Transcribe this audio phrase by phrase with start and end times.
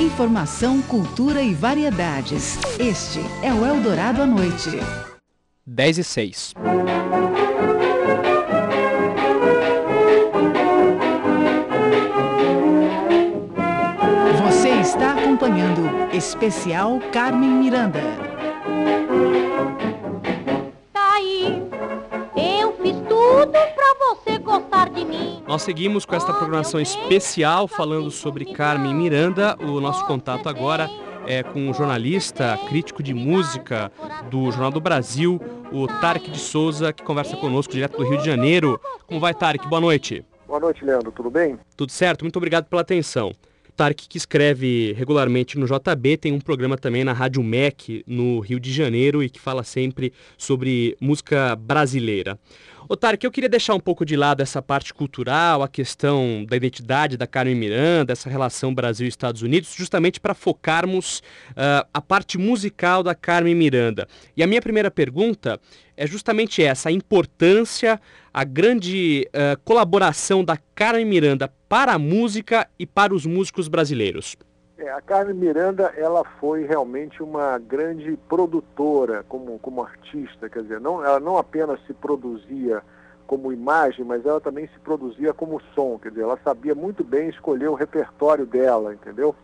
[0.00, 2.58] Informação, cultura e variedades.
[2.78, 4.70] Este é o Eldorado à Noite.
[5.66, 6.54] 10 e 6.
[14.42, 15.82] Você está acompanhando
[16.14, 18.00] Especial Carmen Miranda.
[25.50, 29.56] Nós seguimos com esta programação especial falando sobre Carmen Miranda.
[29.60, 30.88] O nosso contato agora
[31.26, 33.90] é com o jornalista, crítico de música
[34.30, 35.40] do Jornal do Brasil,
[35.72, 38.80] o Tarek de Souza, que conversa conosco direto do Rio de Janeiro.
[39.08, 39.66] Como vai, Tarek?
[39.66, 40.24] Boa noite.
[40.46, 41.10] Boa noite, Leandro.
[41.10, 41.58] Tudo bem?
[41.76, 42.22] Tudo certo?
[42.22, 43.32] Muito obrigado pela atenção.
[43.74, 48.60] Tarek, que escreve regularmente no JB, tem um programa também na Rádio MEC, no Rio
[48.60, 52.38] de Janeiro, e que fala sempre sobre música brasileira.
[52.96, 57.16] Tarek, eu queria deixar um pouco de lado essa parte cultural, a questão da identidade
[57.16, 62.36] da Carmen Miranda, essa relação Brasil e Estados Unidos, justamente para focarmos uh, a parte
[62.36, 64.08] musical da Carmen Miranda.
[64.36, 65.60] E a minha primeira pergunta
[65.96, 68.00] é justamente essa, a importância,
[68.34, 74.36] a grande uh, colaboração da Carmen Miranda para a música e para os músicos brasileiros.
[74.80, 80.80] É, a Carmen Miranda, ela foi realmente uma grande produtora como, como artista, quer dizer,
[80.80, 82.82] não, ela não apenas se produzia
[83.26, 87.28] como imagem, mas ela também se produzia como som, quer dizer, ela sabia muito bem
[87.28, 89.36] escolher o repertório dela, entendeu?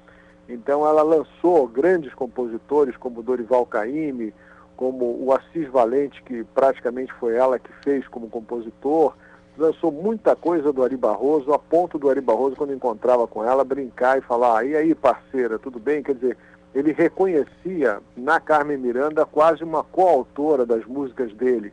[0.49, 4.33] Então ela lançou grandes compositores como Dorival Caymmi,
[4.75, 9.15] como o Assis Valente, que praticamente foi ela que fez como compositor,
[9.57, 13.65] lançou muita coisa do Ari Barroso, a ponto do Ari Barroso, quando encontrava com ela,
[13.65, 16.03] brincar e falar, ah, e aí parceira, tudo bem?
[16.03, 16.37] Quer dizer,
[16.75, 21.73] ele reconhecia na Carmen Miranda quase uma coautora das músicas dele.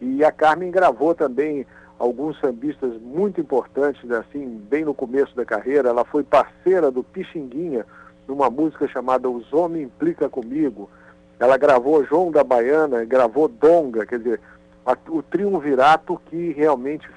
[0.00, 1.66] E a Carmen gravou também
[1.98, 5.90] alguns sambistas muito importantes, assim, bem no começo da carreira.
[5.90, 7.84] Ela foi parceira do Pixinguinha
[8.26, 10.88] numa música chamada Os Homens Implica Comigo.
[11.38, 14.40] Ela gravou João da Baiana, gravou Donga, quer dizer,
[15.08, 17.08] o triunvirato que realmente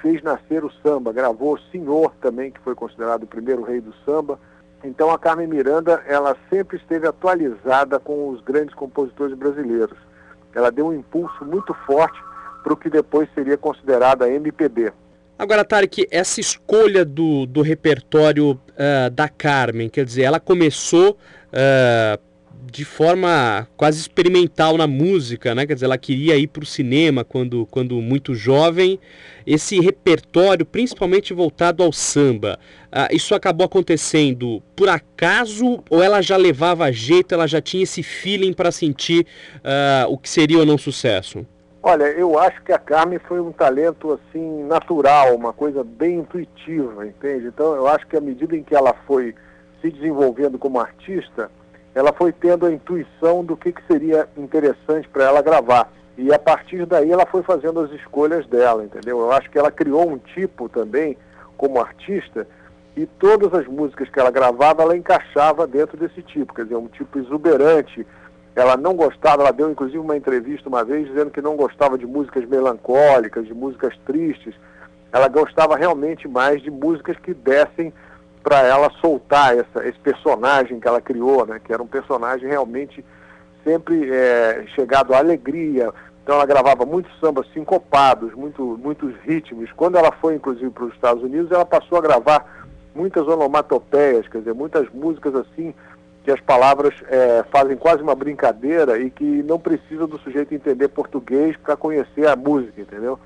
[0.00, 1.12] fez, nascer o samba.
[1.12, 4.38] Gravou o Senhor também, que foi considerado o primeiro rei do samba.
[4.84, 9.98] Então a Carmen Miranda, ela sempre esteve atualizada com os grandes compositores brasileiros.
[10.54, 12.18] Ela deu um impulso muito forte
[12.62, 14.92] para o que depois seria considerada a MPB.
[15.38, 22.27] Agora, Tarek, essa escolha do, do repertório uh, da Carmen, quer dizer, ela começou uh,
[22.70, 25.66] de forma quase experimental na música, né?
[25.66, 28.98] Quer dizer, ela queria ir para o cinema quando, quando muito jovem.
[29.46, 32.58] Esse repertório, principalmente voltado ao samba,
[32.92, 38.02] ah, isso acabou acontecendo por acaso ou ela já levava jeito, ela já tinha esse
[38.02, 39.26] feeling para sentir
[39.64, 41.46] ah, o que seria ou não sucesso?
[41.82, 47.06] Olha, eu acho que a Carmen foi um talento assim natural, uma coisa bem intuitiva,
[47.06, 47.46] entende?
[47.46, 49.34] Então eu acho que à medida em que ela foi
[49.80, 51.50] se desenvolvendo como artista,
[51.94, 55.90] ela foi tendo a intuição do que, que seria interessante para ela gravar.
[56.16, 59.20] E a partir daí ela foi fazendo as escolhas dela, entendeu?
[59.20, 61.16] Eu acho que ela criou um tipo também,
[61.56, 62.46] como artista,
[62.96, 66.88] e todas as músicas que ela gravava, ela encaixava dentro desse tipo, quer dizer, um
[66.88, 68.04] tipo exuberante.
[68.56, 72.04] Ela não gostava, ela deu inclusive uma entrevista uma vez dizendo que não gostava de
[72.04, 74.52] músicas melancólicas, de músicas tristes.
[75.12, 77.92] Ela gostava realmente mais de músicas que dessem
[78.38, 81.60] para ela soltar essa, esse personagem que ela criou, né?
[81.62, 83.04] Que era um personagem realmente
[83.64, 85.92] sempre é, chegado à alegria.
[86.22, 89.70] Então ela gravava muitos sambas sincopados, muito, muitos ritmos.
[89.72, 94.38] Quando ela foi, inclusive, para os Estados Unidos, ela passou a gravar muitas onomatopeias, quer
[94.38, 95.74] dizer, muitas músicas assim
[96.24, 100.88] que as palavras é, fazem quase uma brincadeira e que não precisa do sujeito entender
[100.88, 103.18] português para conhecer a música, entendeu?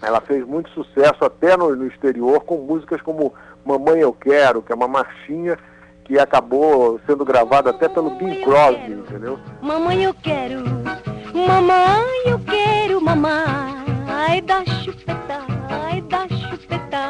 [0.00, 3.34] Ela fez muito sucesso até no, no exterior com músicas como
[3.64, 5.58] Mamãe Eu Quero, que é uma marchinha
[6.04, 9.38] que acabou sendo gravada até pelo Bing Crosby, entendeu?
[9.62, 10.62] Mamãe eu quero,
[11.32, 17.08] mamãe eu quero mamãe, ai da chupeta, ai da chupeta,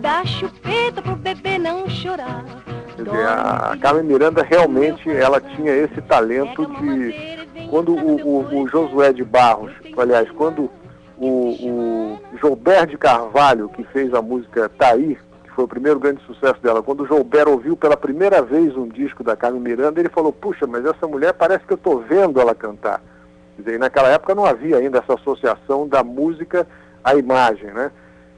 [0.00, 2.44] dá chupeta pro bebê não chorar.
[2.94, 8.68] Quer dizer, a Carmen Miranda realmente ela tinha esse talento de quando o, o, o
[8.68, 10.70] Josué de Barros, aliás, quando
[11.18, 15.18] o, o Gilberto de Carvalho, que fez a música Taí,
[15.56, 16.82] foi o primeiro grande sucesso dela.
[16.82, 20.66] Quando o Joubert ouviu pela primeira vez um disco da Carmen Miranda, ele falou, puxa,
[20.66, 23.02] mas essa mulher parece que eu estou vendo ela cantar.
[23.58, 26.68] E naquela época não havia ainda essa associação da música
[27.02, 27.90] à imagem, né?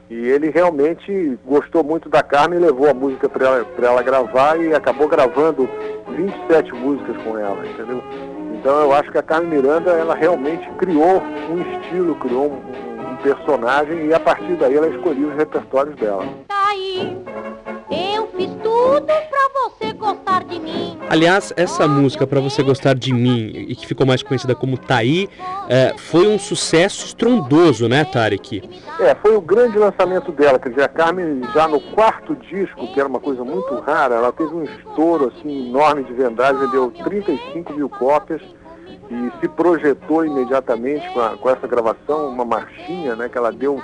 [0.09, 4.73] E ele realmente gostou muito da Carmen, levou a música para ela, ela gravar e
[4.73, 5.69] acabou gravando
[6.07, 8.01] 27 músicas com ela, entendeu?
[8.55, 12.88] Então eu acho que a Carmen Miranda, ela realmente criou um estilo, criou um
[13.21, 16.25] personagem e a partir daí ela escolheu os repertórios dela
[16.69, 17.17] aí.
[18.15, 20.97] Eu fiz tudo pra você gostar de mim.
[21.09, 25.27] Aliás, essa música, Para Você Gostar de Mim, e que ficou mais conhecida como Taí,
[25.67, 28.61] é, foi um sucesso estrondoso, né, Tarek?
[28.99, 32.99] É, foi o grande lançamento dela, quer dizer, a Carmen já no quarto disco, que
[32.99, 37.73] era uma coisa muito rara, ela teve um estouro assim enorme de vendagem, vendeu 35
[37.73, 38.41] mil cópias
[39.09, 43.81] e se projetou imediatamente com, a, com essa gravação, uma marchinha, né, que ela deu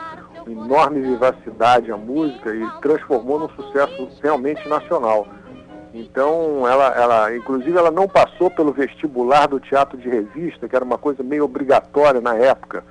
[0.48, 5.27] enorme vivacidade à música e transformou num sucesso realmente nacional.
[5.94, 10.83] Então, ela, ela, inclusive, ela não passou pelo vestibular do teatro de revista, que era
[10.83, 12.83] uma coisa meio obrigatória na época.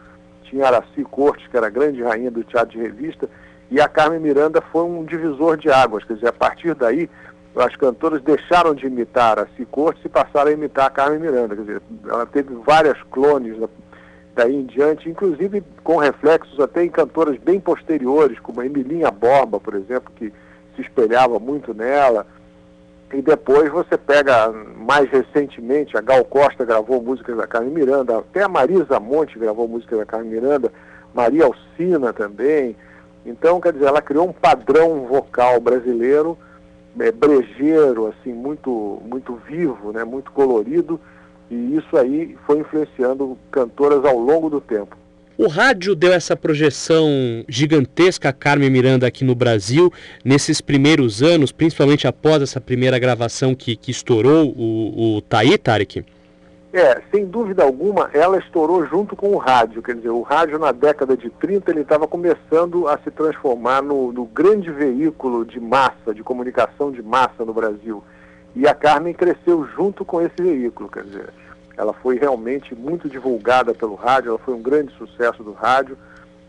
[0.45, 3.29] Tinha Araci Cortes, que era a grande rainha do teatro de revista,
[3.71, 6.03] e a Carmen Miranda foi um divisor de águas.
[6.05, 7.11] Quer dizer, a partir daí,
[7.57, 11.55] as cantoras deixaram de imitar a Cortes e passaram a imitar a Carmen Miranda.
[11.55, 13.57] Quer dizer, ela teve várias clones
[14.35, 19.61] daí em diante, inclusive com reflexos até em cantoras bem posteriores, como a Emilinha Borba,
[19.61, 20.33] por exemplo, que
[20.75, 22.27] se espelhava muito nela.
[23.13, 28.43] E depois você pega, mais recentemente, a Gal Costa gravou músicas da Carmen Miranda, até
[28.43, 30.73] a Marisa Monte gravou músicas da Carmen Miranda,
[31.15, 32.75] Maria Alcina também.
[33.25, 36.37] Então, quer dizer, ela criou um padrão vocal brasileiro,
[37.01, 41.01] é, brejeiro, assim, muito, muito vivo, né, muito colorido,
[41.51, 44.97] e isso aí foi influenciando cantoras ao longo do tempo.
[45.37, 47.09] O rádio deu essa projeção
[47.49, 49.93] gigantesca a Carmen Miranda aqui no Brasil
[50.25, 56.05] nesses primeiros anos, principalmente após essa primeira gravação que, que estourou o, o Taí, Tarek?
[56.77, 59.81] É, sem dúvida alguma, ela estourou junto com o rádio.
[59.81, 64.11] Quer dizer, o rádio na década de 30 ele estava começando a se transformar no,
[64.11, 68.03] no grande veículo de massa, de comunicação de massa no Brasil.
[68.57, 71.29] E a Carmen cresceu junto com esse veículo, quer dizer.
[71.77, 75.97] Ela foi realmente muito divulgada pelo rádio, ela foi um grande sucesso do rádio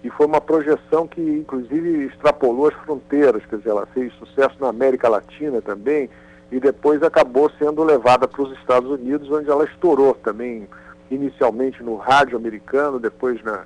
[0.03, 4.69] e foi uma projeção que, inclusive, extrapolou as fronteiras, quer dizer, ela fez sucesso na
[4.69, 6.09] América Latina também
[6.51, 10.67] e depois acabou sendo levada para os Estados Unidos, onde ela estourou também,
[11.09, 13.63] inicialmente no rádio americano, depois na,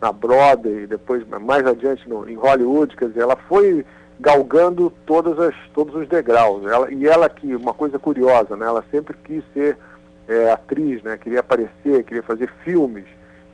[0.00, 3.84] na Broadway, depois mais adiante no, em Hollywood, quer dizer, ela foi
[4.18, 6.64] galgando todas as, todos os degraus.
[6.64, 9.76] Ela, e ela que, uma coisa curiosa, né, ela sempre quis ser
[10.28, 11.18] é, atriz, né?
[11.18, 13.04] Queria aparecer, queria fazer filmes.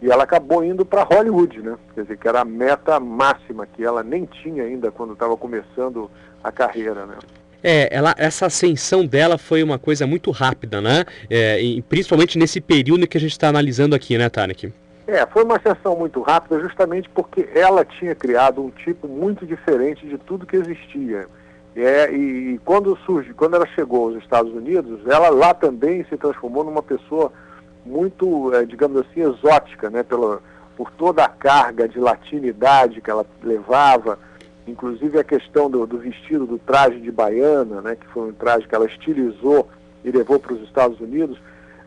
[0.00, 1.76] E ela acabou indo para Hollywood, né?
[1.94, 6.10] Quer dizer, que era a meta máxima que ela nem tinha ainda quando estava começando
[6.44, 7.16] a carreira, né?
[7.62, 11.04] É, ela, essa ascensão dela foi uma coisa muito rápida, né?
[11.28, 14.72] É, e principalmente nesse período que a gente está analisando aqui, né, Tarek?
[15.06, 20.06] É, foi uma ascensão muito rápida justamente porque ela tinha criado um tipo muito diferente
[20.06, 21.26] de tudo que existia.
[21.74, 26.64] É, e quando surge, quando ela chegou aos Estados Unidos, ela lá também se transformou
[26.64, 27.32] numa pessoa
[27.86, 30.42] muito, é, digamos assim, exótica, né, pela,
[30.76, 34.18] por toda a carga de latinidade que ela levava,
[34.68, 38.66] inclusive a questão do, do vestido, do traje de baiana, né, que foi um traje
[38.66, 39.68] que ela estilizou
[40.04, 41.38] e levou para os Estados Unidos.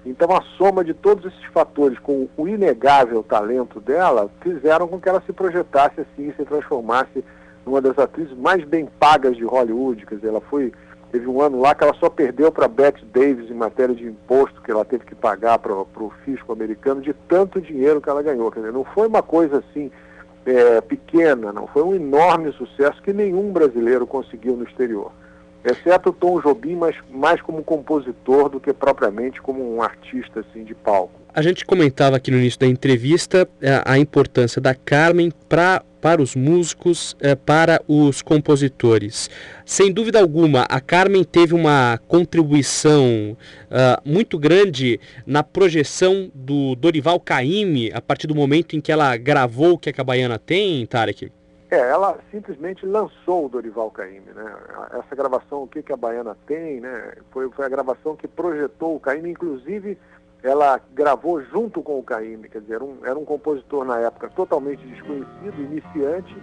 [0.05, 5.07] Então a soma de todos esses fatores com o inegável talento dela fizeram com que
[5.07, 7.23] ela se projetasse assim, se transformasse
[7.65, 10.73] uma das atrizes mais bem pagas de Hollywood, quer dizer, ela foi
[11.11, 14.61] teve um ano lá que ela só perdeu para Bette Davis em matéria de imposto
[14.61, 18.49] que ela teve que pagar para o fisco americano de tanto dinheiro que ela ganhou,
[18.49, 19.91] quer dizer, não foi uma coisa assim
[20.45, 25.11] é, pequena, não foi um enorme sucesso que nenhum brasileiro conseguiu no exterior
[25.63, 30.63] exceto o Tom Jobim, mas mais como compositor do que propriamente como um artista assim
[30.63, 31.20] de palco.
[31.33, 36.21] A gente comentava aqui no início da entrevista é, a importância da Carmen pra, para
[36.21, 39.29] os músicos, é, para os compositores.
[39.65, 47.17] Sem dúvida alguma, a Carmen teve uma contribuição uh, muito grande na projeção do Dorival
[47.17, 51.31] Caymmi a partir do momento em que ela gravou o que a Cabaiana tem, Tarek?
[51.69, 54.53] É, ela simplesmente lançou o Dorival Caymmi, né?
[54.99, 57.13] Essa gravação, o que, que a Baiana tem, né?
[57.31, 59.97] Foi, foi a gravação que projetou o Caymmi, inclusive
[60.43, 64.29] ela gravou junto com o Caymmi, quer dizer, era um, era um compositor na época
[64.29, 66.35] totalmente desconhecido, iniciante,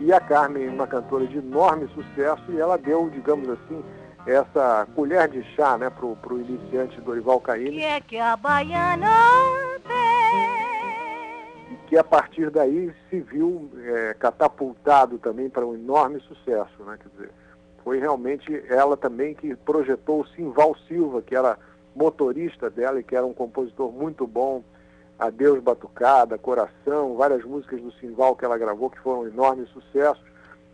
[0.00, 3.84] e a Carmen, uma cantora de enorme sucesso, e ela deu, digamos assim,
[4.26, 7.70] essa colher de chá, né, pro, pro iniciante Dorival Caymmi.
[7.70, 9.08] Que é que a baiana
[9.86, 10.66] tem?
[11.86, 16.98] que a partir daí se viu é, catapultado também para um enorme sucesso, né?
[17.00, 17.30] Quer dizer,
[17.84, 21.56] foi realmente ela também que projetou o Simval Silva, que era
[21.96, 24.62] motorista dela e que era um compositor muito bom,
[25.18, 30.22] Adeus Batucada, Coração, várias músicas do Simval que ela gravou que foram enormes sucessos,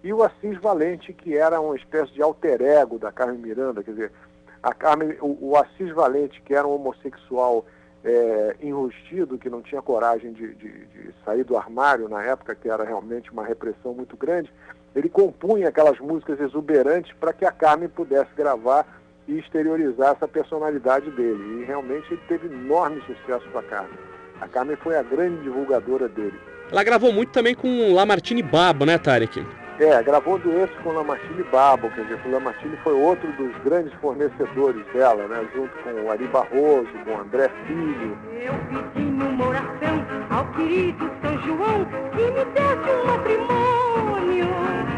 [0.02, 3.93] e o Assis Valente, que era uma espécie de alter ego da Carmen Miranda, quer
[3.93, 4.12] dizer,
[4.61, 7.64] a Carmen, o, o Assis Valente, que era um homossexual
[8.05, 12.69] é, enrustido, que não tinha coragem de, de, de, sair do armário na época, que
[12.69, 14.52] era realmente uma repressão muito grande,
[14.95, 21.11] ele compunha aquelas músicas exuberantes para que a Carmen pudesse gravar e exteriorizar essa personalidade
[21.11, 21.61] dele.
[21.61, 23.99] E realmente ele teve enorme sucesso com a Carmen.
[24.41, 26.38] A Carmen foi a grande divulgadora dele.
[26.71, 29.45] Ela gravou muito também com Lamartine Babo, né, Tarek?
[29.79, 34.85] É, gravou duetos com Lamartine Babo, quer dizer, o Lamartine foi outro dos grandes fornecedores
[34.93, 38.17] dela, né, junto com o Ari Barroso, com o André Filho.
[38.41, 44.92] Eu pedi numa oração ao querido São João que me desse um matrimônio.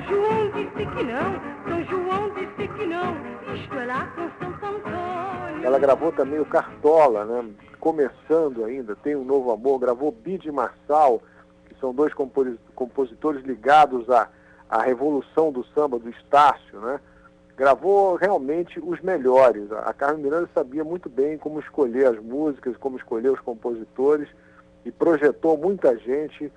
[0.00, 3.16] João disse que não, São João disse que não,
[3.54, 5.64] isto é lá com Santo Antônio.
[5.64, 7.50] Ela gravou também o Cartola, né,
[7.80, 11.22] começando ainda, tem um novo amor, gravou Bide Marçal,
[11.66, 12.12] que são dois
[12.74, 14.28] compositores ligados à,
[14.68, 17.00] à revolução do samba, do Estácio, né?
[17.56, 19.72] Gravou realmente os melhores.
[19.72, 24.28] A Carmen Miranda sabia muito bem como escolher as músicas, como escolher os compositores
[24.84, 26.52] e projetou muita gente.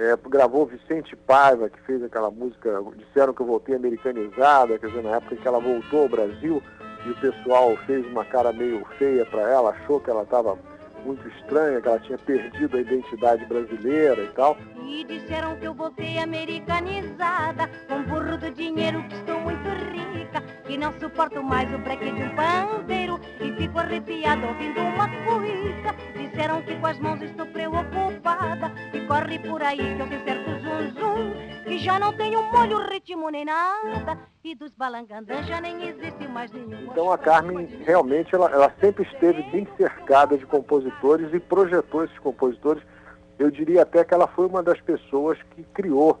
[0.00, 5.02] É, gravou Vicente Paiva, que fez aquela música, disseram que eu voltei americanizada, quer dizer,
[5.02, 6.62] na época que ela voltou ao Brasil,
[7.04, 10.58] e o pessoal fez uma cara meio feia para ela, achou que ela estava
[11.04, 14.56] muito estranha, que ela tinha perdido a identidade brasileira e tal.
[14.86, 20.78] E disseram que eu voltei americanizada, com burro do dinheiro que estou muito rica, que
[20.78, 25.92] não suporto mais o breque de um pandeiro e fico arrepiada ouvindo uma cuica.
[26.16, 30.50] Disseram que com as mãos estou preocupada e corre por aí que eu tenho certo
[30.60, 35.88] zum zum, que já não tenho molho, ritmo nem nada e dos balangandãs já nem
[35.88, 36.84] existe mais nenhum.
[36.84, 42.18] Então a Carmen realmente ela, ela sempre esteve bem cercada de compositores e projetou esses
[42.20, 42.80] compositores.
[43.40, 46.20] Eu diria até que ela foi uma das pessoas que criou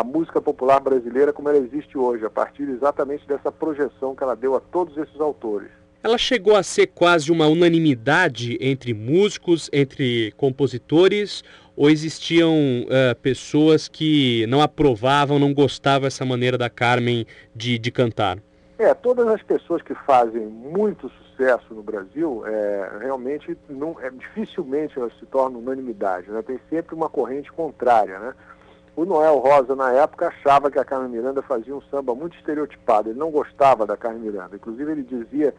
[0.00, 4.34] a música popular brasileira como ela existe hoje, a partir exatamente dessa projeção que ela
[4.34, 5.68] deu a todos esses autores.
[6.02, 11.44] Ela chegou a ser quase uma unanimidade entre músicos, entre compositores,
[11.76, 17.90] ou existiam uh, pessoas que não aprovavam, não gostavam dessa maneira da Carmen de, de
[17.90, 18.38] cantar?
[18.78, 24.98] É, todas as pessoas que fazem muito sucesso no Brasil, é, realmente não, é, dificilmente
[24.98, 26.40] elas se tornam unanimidade, né?
[26.40, 28.18] tem sempre uma corrente contrária.
[28.18, 28.34] Né?
[28.96, 33.10] O Noel Rosa, na época, achava que a Carmen Miranda fazia um samba muito estereotipado,
[33.10, 35.54] ele não gostava da Carmen Miranda, inclusive ele dizia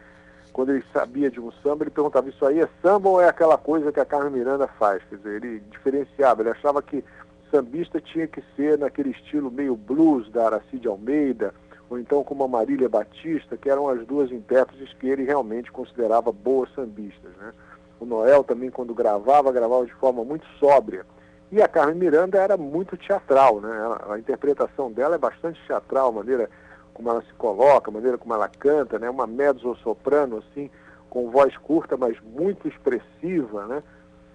[0.51, 3.57] quando ele sabia de um samba, ele perguntava, isso aí é samba ou é aquela
[3.57, 5.01] coisa que a Carmen Miranda faz?
[5.09, 7.03] Quer dizer, ele diferenciava, ele achava que
[7.49, 11.53] sambista tinha que ser naquele estilo meio blues da Aracide Almeida,
[11.89, 16.31] ou então como a Marília Batista, que eram as duas intérpretes que ele realmente considerava
[16.31, 17.31] boas sambistas.
[17.37, 17.53] Né?
[17.99, 21.05] O Noel também, quando gravava, gravava de forma muito sóbria.
[21.51, 23.69] E a Carmen Miranda era muito teatral, né?
[24.09, 26.49] a interpretação dela é bastante teatral, a maneira
[26.93, 29.09] como ela se coloca, a maneira como ela canta, né?
[29.09, 30.69] Uma mezzo-soprano, assim,
[31.09, 33.83] com voz curta, mas muito expressiva, né?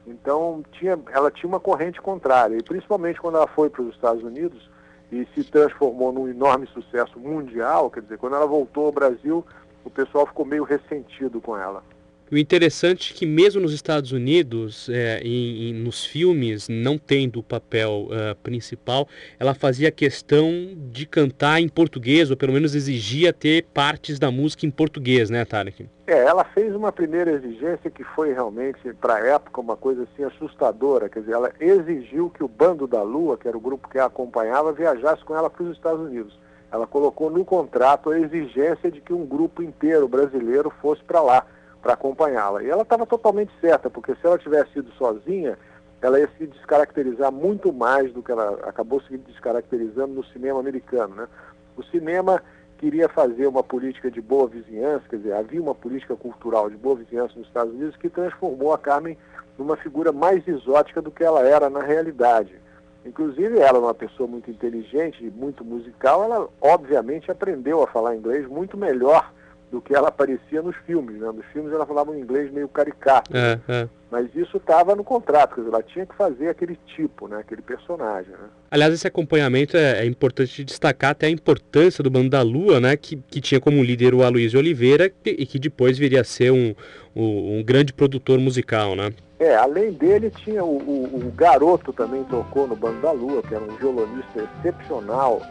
[0.06, 2.56] Então, tinha, ela tinha uma corrente contrária.
[2.56, 4.70] E principalmente quando ela foi para os Estados Unidos
[5.10, 9.44] e se transformou num enorme sucesso mundial, quer dizer, quando ela voltou ao Brasil,
[9.84, 11.82] o pessoal ficou meio ressentido com ela.
[12.30, 17.38] O interessante é que mesmo nos Estados Unidos, é, em, em, nos filmes, não tendo
[17.38, 19.06] o papel uh, principal,
[19.38, 20.50] ela fazia questão
[20.90, 25.44] de cantar em português, ou pelo menos exigia ter partes da música em português, né,
[25.44, 25.88] Tarek?
[26.04, 30.24] É, ela fez uma primeira exigência que foi realmente, para a época, uma coisa assim
[30.24, 31.08] assustadora.
[31.08, 34.06] Quer dizer, ela exigiu que o Bando da Lua, que era o grupo que a
[34.06, 36.36] acompanhava, viajasse com ela para os Estados Unidos.
[36.72, 41.46] Ela colocou no contrato a exigência de que um grupo inteiro brasileiro fosse para lá
[41.86, 42.64] para acompanhá-la.
[42.64, 45.56] E ela estava totalmente certa, porque se ela tivesse ido sozinha,
[46.02, 51.14] ela ia se descaracterizar muito mais do que ela acabou se descaracterizando no cinema americano.
[51.14, 51.28] Né?
[51.76, 52.42] O cinema
[52.78, 56.96] queria fazer uma política de boa vizinhança, quer dizer, havia uma política cultural de boa
[56.96, 59.16] vizinhança nos Estados Unidos que transformou a Carmen
[59.56, 62.60] numa figura mais exótica do que ela era na realidade.
[63.04, 68.44] Inclusive, ela, uma pessoa muito inteligente e muito musical, ela obviamente aprendeu a falar inglês
[68.48, 69.32] muito melhor
[69.70, 71.20] do que ela aparecia nos filmes.
[71.20, 71.30] Né?
[71.32, 73.30] Nos filmes ela falava um inglês meio caricato.
[73.36, 73.88] É, é.
[74.10, 77.38] Mas isso estava no contrato, quer dizer, ela tinha que fazer aquele tipo, né?
[77.38, 78.30] aquele personagem.
[78.30, 78.48] Né?
[78.70, 82.96] Aliás, esse acompanhamento é, é, importante destacar até a importância do Bando da Lua, né?
[82.96, 86.74] que, que tinha como líder o Aloysio Oliveira e que depois viria a ser um,
[87.14, 88.94] um, um grande produtor musical.
[88.94, 89.12] Né?
[89.38, 93.54] É, além dele tinha o, o, o Garoto também tocou no Bando da Lua, que
[93.54, 95.42] era um violonista excepcional.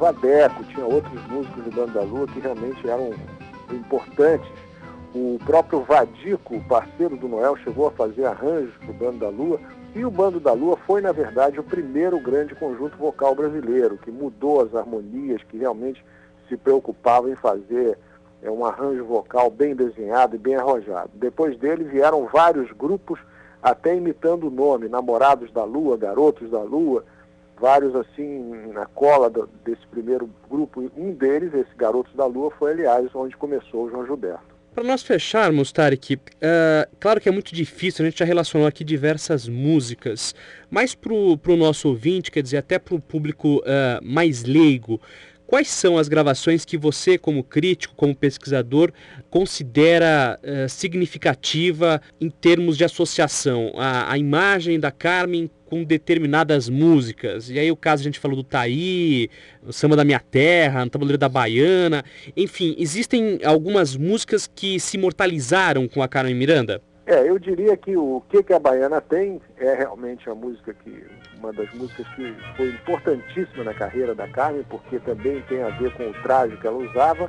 [0.00, 3.10] Vadeco, tinha outros músicos do Bando da Lua que realmente eram
[3.70, 4.50] importantes.
[5.14, 9.60] O próprio Vadico, parceiro do Noel, chegou a fazer arranjos para o Bando da Lua.
[9.94, 14.10] E o Bando da Lua foi, na verdade, o primeiro grande conjunto vocal brasileiro, que
[14.10, 16.02] mudou as harmonias, que realmente
[16.48, 17.98] se preocupava em fazer
[18.42, 21.10] é, um arranjo vocal bem desenhado e bem arrojado.
[21.12, 23.20] Depois dele vieram vários grupos,
[23.62, 27.04] até imitando o nome, Namorados da Lua, Garotos da Lua,
[27.60, 28.40] vários assim
[28.72, 30.90] na cola do, desse primeiro grupo.
[30.96, 34.50] Um deles, esse Garotos da Lua, foi aliás onde começou o João Gilberto.
[34.74, 36.20] Para nós fecharmos, Tarek, uh,
[37.00, 40.32] claro que é muito difícil, a gente já relacionou aqui diversas músicas,
[40.70, 43.62] mas para o nosso ouvinte, quer dizer, até para o público uh,
[44.00, 45.00] mais leigo,
[45.50, 48.92] Quais são as gravações que você, como crítico, como pesquisador,
[49.28, 53.72] considera uh, significativa em termos de associação?
[53.76, 57.50] A, imagem da Carmen com determinadas músicas.
[57.50, 59.28] E aí o caso a gente falou do Taí,
[59.66, 62.04] o Samba da Minha Terra, o Tabuleiro da Baiana.
[62.36, 66.80] Enfim, existem algumas músicas que se imortalizaram com a Carmen Miranda?
[67.10, 71.04] É, eu diria que o que, que a Baiana tem é realmente a música que
[71.36, 75.92] uma das músicas que foi importantíssima na carreira da Carmen, porque também tem a ver
[75.94, 77.28] com o traje que ela usava.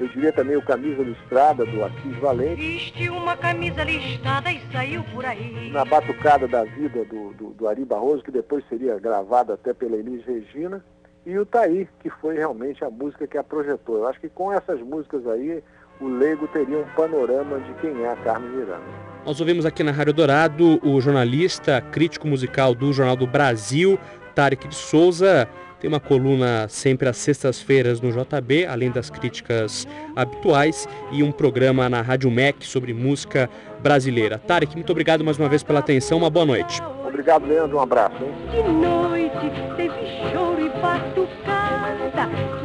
[0.00, 2.62] Eu diria também o Camisa Listrada, do Assis Valente.
[2.62, 5.70] Vestiu uma camisa listrada e saiu por aí.
[5.70, 9.98] Na Batucada da Vida, do, do, do Ari Barroso, que depois seria gravada até pela
[9.98, 10.82] Elis Regina.
[11.26, 13.98] E o Taí, que foi realmente a música que a projetou.
[13.98, 15.62] Eu acho que com essas músicas aí,
[16.00, 18.82] o leigo teria um panorama de quem é a Carmen Miranda.
[19.24, 23.98] Nós ouvimos aqui na Rádio Dourado o jornalista, crítico musical do Jornal do Brasil,
[24.34, 25.46] Tarek de Souza.
[25.78, 31.88] Tem uma coluna sempre às sextas-feiras no JB, além das críticas habituais, e um programa
[31.88, 33.48] na Rádio MEC sobre música
[33.82, 34.38] brasileira.
[34.38, 36.82] Tarek, muito obrigado mais uma vez pela atenção, uma boa noite.
[37.06, 38.16] Obrigado, Leandro, um abraço.
[38.22, 38.32] Hein?
[38.50, 42.59] De noite teve choro e batucada,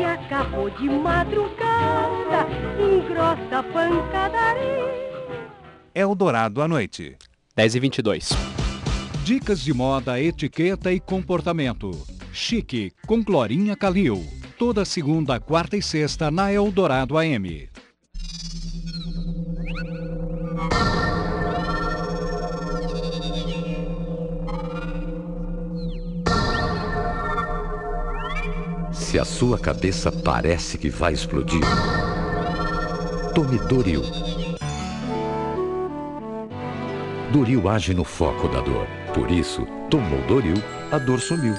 [0.46, 2.48] acabou de madrugada,
[2.80, 4.86] engrossa a pancadaria.
[5.94, 7.18] Eldorado à noite.
[7.56, 8.30] 10 e 22.
[9.24, 11.92] Dicas de moda, etiqueta e comportamento.
[12.32, 14.24] Chique, com Glorinha Calil.
[14.60, 17.70] Toda segunda, quarta e sexta na Eldorado AM.
[29.16, 31.62] Se a sua cabeça parece que vai explodir,
[33.34, 34.02] tome Doril.
[37.32, 38.86] Doril age no foco da dor.
[39.14, 41.54] Por isso, tomou Doril, a dor sumiu.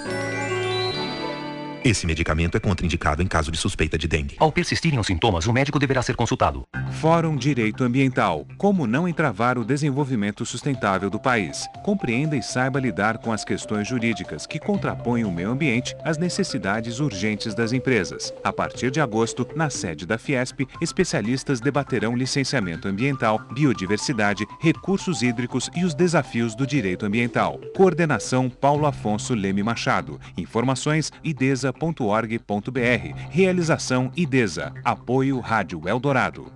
[1.86, 4.34] Esse medicamento é contraindicado em caso de suspeita de dengue.
[4.40, 6.64] Ao persistirem os sintomas, o médico deverá ser consultado.
[7.00, 8.44] Fórum Direito Ambiental.
[8.58, 11.68] Como não entravar o desenvolvimento sustentável do país.
[11.84, 16.98] Compreenda e saiba lidar com as questões jurídicas que contrapõem o meio ambiente às necessidades
[16.98, 18.34] urgentes das empresas.
[18.42, 25.70] A partir de agosto, na sede da Fiesp, especialistas debaterão licenciamento ambiental, biodiversidade, recursos hídricos
[25.76, 27.60] e os desafios do direito ambiental.
[27.76, 30.20] Coordenação Paulo Afonso Leme Machado.
[30.36, 33.14] Informações idesa idesa.org.br.
[33.30, 34.72] Realização IDESA.
[34.84, 36.52] Apoio Rádio Eldorado.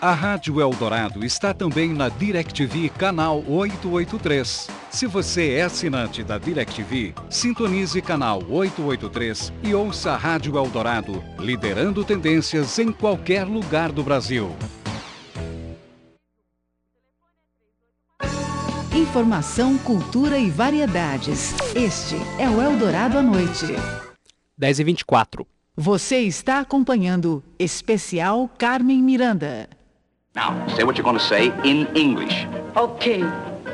[0.00, 4.68] A Rádio Eldorado está também na DirecTV Canal 883.
[4.90, 12.04] Se você é assinante da DirecTV, sintonize canal 883 e ouça a Rádio Eldorado, liderando
[12.04, 14.54] tendências em qualquer lugar do Brasil.
[18.94, 21.54] Informação, cultura e variedades.
[21.74, 24.03] Este é o Eldorado à noite.
[24.56, 25.46] 10 e 24.
[25.76, 29.68] Você está acompanhando Especial Carmen Miranda.
[30.34, 32.46] Now, say what you're going to say in English.
[32.76, 33.22] Okay.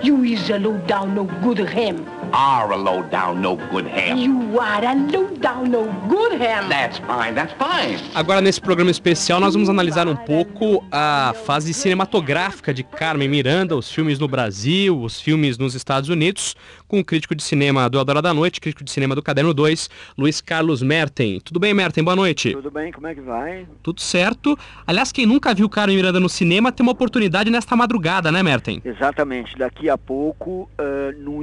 [0.02, 2.19] You is a low down no good ham.
[2.32, 4.16] Are a low down no good ham.
[4.16, 6.68] You are a low down no good ham.
[6.68, 7.98] That's fine, that's fine.
[8.14, 13.74] Agora nesse programa especial nós vamos analisar um pouco a fase cinematográfica de Carmen Miranda,
[13.74, 16.54] os filmes no Brasil, os filmes nos Estados Unidos,
[16.86, 19.90] com o crítico de cinema do Eldorado da Noite, crítico de cinema do Caderno 2,
[20.16, 21.40] Luiz Carlos Merten.
[21.40, 22.04] Tudo bem, Merten?
[22.04, 22.52] Boa noite.
[22.52, 23.66] Tudo bem, como é que vai?
[23.82, 24.56] Tudo certo.
[24.86, 28.80] Aliás, quem nunca viu Carmen Miranda no cinema tem uma oportunidade nesta madrugada, né, Merten?
[28.84, 29.56] Exatamente.
[29.58, 31.42] Daqui a pouco, uh, no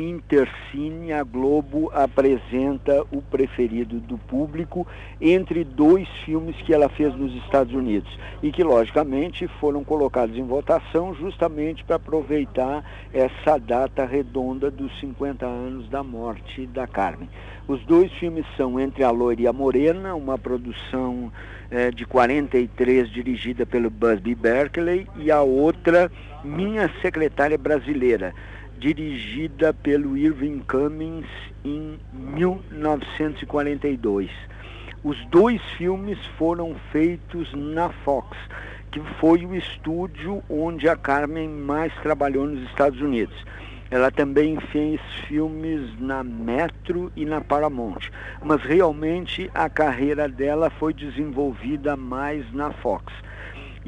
[0.78, 4.86] Intercine, a Globo apresenta o preferido do público
[5.20, 8.10] entre dois filmes que ela fez nos Estados Unidos
[8.44, 15.46] e que, logicamente, foram colocados em votação justamente para aproveitar essa data redonda dos 50
[15.46, 17.30] anos da morte da Carmen.
[17.68, 21.32] Os dois filmes são Entre a Loira e a Morena, uma produção
[21.72, 26.12] eh, de 43 dirigida pelo Busby Berkeley, e a outra,
[26.44, 28.34] Minha Secretária Brasileira,
[28.78, 31.28] dirigida pelo Irving Cummings
[31.64, 34.30] em 1942.
[35.04, 38.38] Os dois filmes foram feitos na Fox,
[38.92, 43.36] que foi o estúdio onde a Carmen mais trabalhou nos Estados Unidos.
[43.90, 48.10] Ela também fez filmes na Metro e na Paramount,
[48.44, 53.14] mas realmente a carreira dela foi desenvolvida mais na Fox.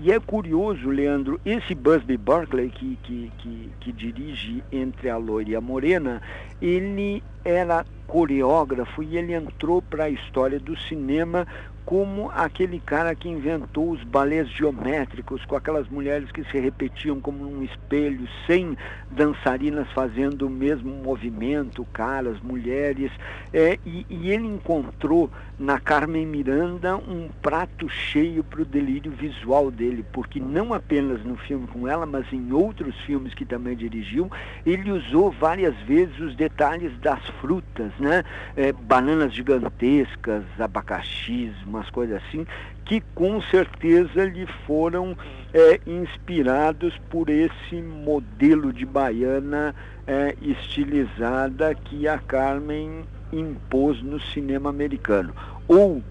[0.01, 5.49] E é curioso, Leandro, esse Busby Berkeley que, que, que, que dirige Entre a Loira
[5.49, 6.21] e a Morena,
[6.61, 11.45] ele era coreógrafo e ele entrou para a história do cinema
[11.85, 17.43] como aquele cara que inventou os balés geométricos com aquelas mulheres que se repetiam como
[17.43, 18.77] num espelho, sem
[19.11, 23.11] dançarinas fazendo o mesmo movimento, caras, mulheres.
[23.51, 29.69] É, e, e ele encontrou na Carmen Miranda um prato cheio para o delírio visual
[29.69, 34.31] dele, porque não apenas no filme com ela, mas em outros filmes que também dirigiu,
[34.65, 38.23] ele usou várias vezes os detalhes das frutas, né?
[38.55, 42.47] É, bananas gigantescas, abacaxis, umas coisas assim,
[42.85, 45.15] que com certeza lhe foram
[45.53, 49.75] é, inspirados por esse modelo de baiana
[50.07, 55.33] é, estilizada que a Carmen impôs no cinema americano,
[55.67, 56.03] ou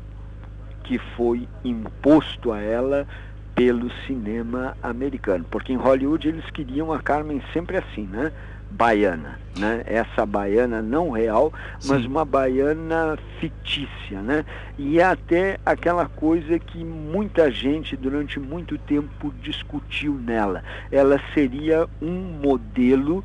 [0.84, 3.06] que foi imposto a ela
[3.54, 8.32] pelo cinema americano, porque em Hollywood eles queriam a Carmen sempre assim, né?
[8.70, 9.82] baiana, né?
[9.86, 11.52] Essa baiana não real,
[11.84, 12.08] mas Sim.
[12.08, 14.44] uma baiana fictícia, né?
[14.76, 20.62] E é até aquela coisa que muita gente durante muito tempo discutiu nela.
[20.90, 23.24] Ela seria um modelo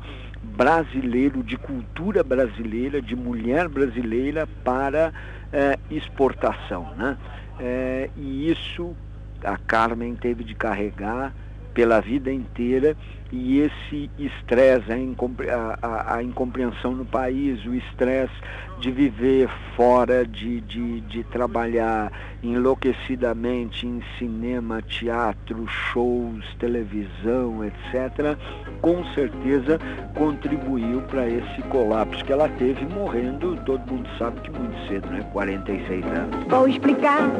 [0.56, 5.12] brasileiro, de cultura brasileira, de mulher brasileira para
[5.52, 7.16] é, exportação, né?
[7.58, 8.94] É, e isso
[9.42, 11.32] a Carmen teve de carregar
[11.72, 12.96] pela vida inteira
[13.34, 18.32] e esse estresse, a, a, a, incompreensão no país, o estresse
[18.78, 28.36] de viver fora, de, de, de trabalhar enlouquecidamente em cinema, teatro, shows, televisão, etc.,
[28.80, 29.80] com certeza
[30.14, 35.26] contribuiu para esse colapso que ela teve morrendo, todo mundo sabe que muito cedo, né?
[35.32, 36.46] 46 anos.
[36.48, 37.30] Vou explicar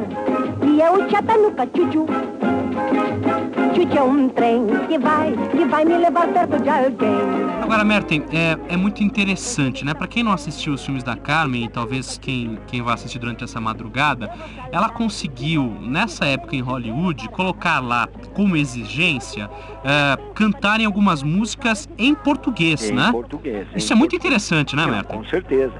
[0.61, 2.05] que é o Chatanuca Chuchu.
[3.85, 7.45] Chuchu é um trem que vai, que vai me levar perto de alguém.
[7.61, 9.93] Agora, Merten, é, é muito interessante, né?
[9.93, 13.43] Para quem não assistiu os filmes da Carmen, e talvez quem, quem vai assistir durante
[13.43, 14.31] essa madrugada,
[14.71, 19.49] ela conseguiu, nessa época em Hollywood, colocar lá como exigência
[19.83, 23.09] é, cantarem algumas músicas em português, em né?
[23.11, 25.17] Português, Isso é muito interessante, né, Merten?
[25.17, 25.73] Com certeza,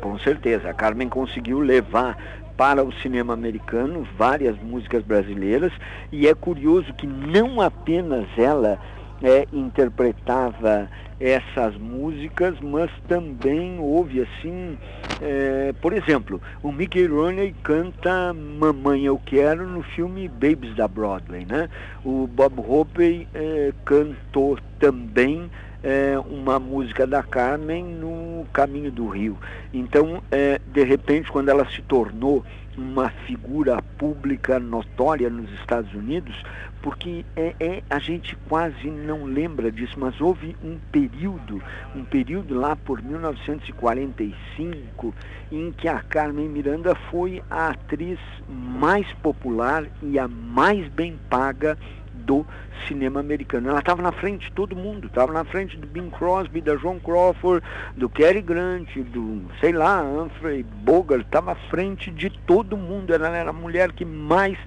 [0.00, 0.70] com certeza.
[0.70, 2.16] A Carmen conseguiu levar
[2.56, 5.72] para o cinema americano várias músicas brasileiras
[6.12, 8.78] e é curioso que não apenas ela
[9.22, 10.88] é, interpretava
[11.18, 14.76] essas músicas, mas também houve assim,
[15.22, 21.46] é, por exemplo, o Mickey Rooney canta Mamãe Eu Quero no filme Babies da Broadway,
[21.46, 21.68] né?
[22.04, 25.50] O Bob Hope é, cantou também
[25.84, 29.38] é, uma música da Carmen no Caminho do Rio.
[29.72, 32.44] Então, é, de repente, quando ela se tornou
[32.76, 36.34] uma figura pública notória nos Estados Unidos,
[36.82, 41.62] porque é, é, a gente quase não lembra disso, mas houve um período,
[41.94, 45.14] um período lá por 1945,
[45.52, 48.18] em que a Carmen Miranda foi a atriz
[48.48, 51.78] mais popular e a mais bem paga
[52.24, 52.46] do
[52.86, 53.68] cinema americano.
[53.68, 56.98] Ela estava na frente de todo mundo, estava na frente do Bing Crosby, da Joan
[56.98, 57.64] Crawford,
[57.96, 63.14] do Cary Grant, do, sei lá, Humphrey Bogart, estava à frente de todo mundo.
[63.14, 64.58] Ela era a mulher que mais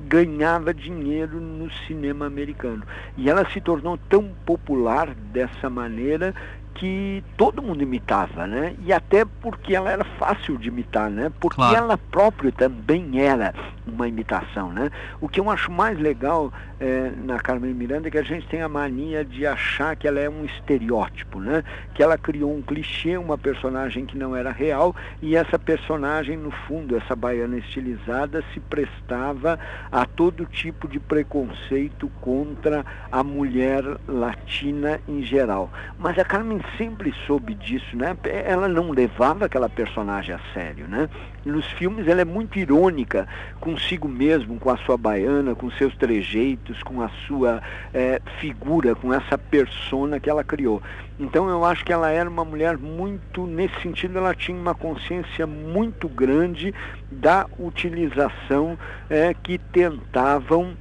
[0.00, 2.82] ganhava dinheiro no cinema americano.
[3.16, 6.34] E ela se tornou tão popular dessa maneira
[6.76, 8.74] que todo mundo imitava, né?
[8.84, 11.32] E até porque ela era fácil de imitar, né?
[11.40, 11.76] Porque claro.
[11.76, 13.54] ela própria também era
[13.86, 14.90] uma imitação, né?
[15.20, 18.60] O que eu acho mais legal é, na Carmen Miranda é que a gente tem
[18.60, 21.62] a mania de achar que ela é um estereótipo, né?
[21.94, 26.50] Que ela criou um clichê, uma personagem que não era real e essa personagem, no
[26.50, 29.58] fundo, essa baiana estilizada, se prestava
[29.90, 35.70] a todo tipo de preconceito contra a mulher latina em geral.
[35.98, 38.16] Mas a Carmen sempre soube disso, né?
[38.44, 41.08] Ela não levava aquela personagem a sério, né?
[41.44, 43.26] Nos filmes ela é muito irônica
[43.60, 47.62] consigo mesmo, com a sua baiana, com seus trejeitos, com a sua
[47.94, 50.82] é, figura, com essa persona que ela criou.
[51.18, 55.46] Então eu acho que ela era uma mulher muito, nesse sentido, ela tinha uma consciência
[55.46, 56.74] muito grande
[57.10, 60.76] da utilização é, que tentavam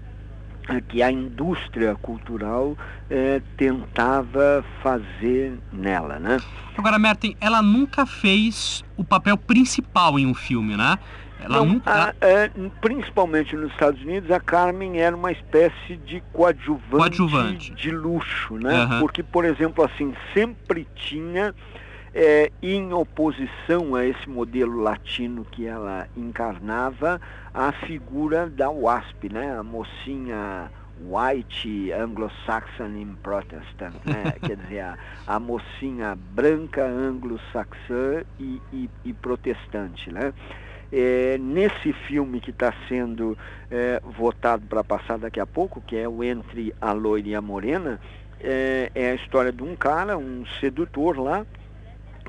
[0.88, 2.78] que a indústria cultural
[3.10, 6.40] é, tentava fazer nela, né?
[6.78, 10.98] Agora, Merten, ela nunca fez o papel principal em um filme, né?
[11.40, 11.92] Ela Não, nunca...
[11.92, 12.50] a, é,
[12.82, 17.72] principalmente nos Estados Unidos, a Carmen era uma espécie de coadjuvante, coadjuvante.
[17.74, 18.86] de luxo, né?
[18.86, 19.00] Uhum.
[19.02, 21.54] Porque, por exemplo, assim, sempre tinha
[22.16, 27.20] é, em oposição a esse modelo latino que ela encarnava,
[27.54, 29.60] a figura da WASP, né?
[29.60, 34.34] a mocinha white anglo-saxon Protestant, né?
[34.42, 34.98] quer dizer, a,
[35.28, 40.10] a mocinha branca anglo-saxã e, e, e, protestante.
[40.10, 40.34] Né?
[40.94, 43.38] É, nesse filme que está sendo
[43.70, 47.42] é, votado para passar daqui a pouco, que é o Entre a Loira e a
[47.42, 48.00] Morena,
[48.40, 51.46] é, é a história de um cara, um sedutor lá,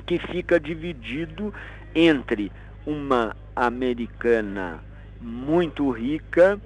[0.06, 1.52] que fica dividido
[1.94, 2.52] entre
[2.86, 4.80] uma americana
[5.20, 6.60] muito rica,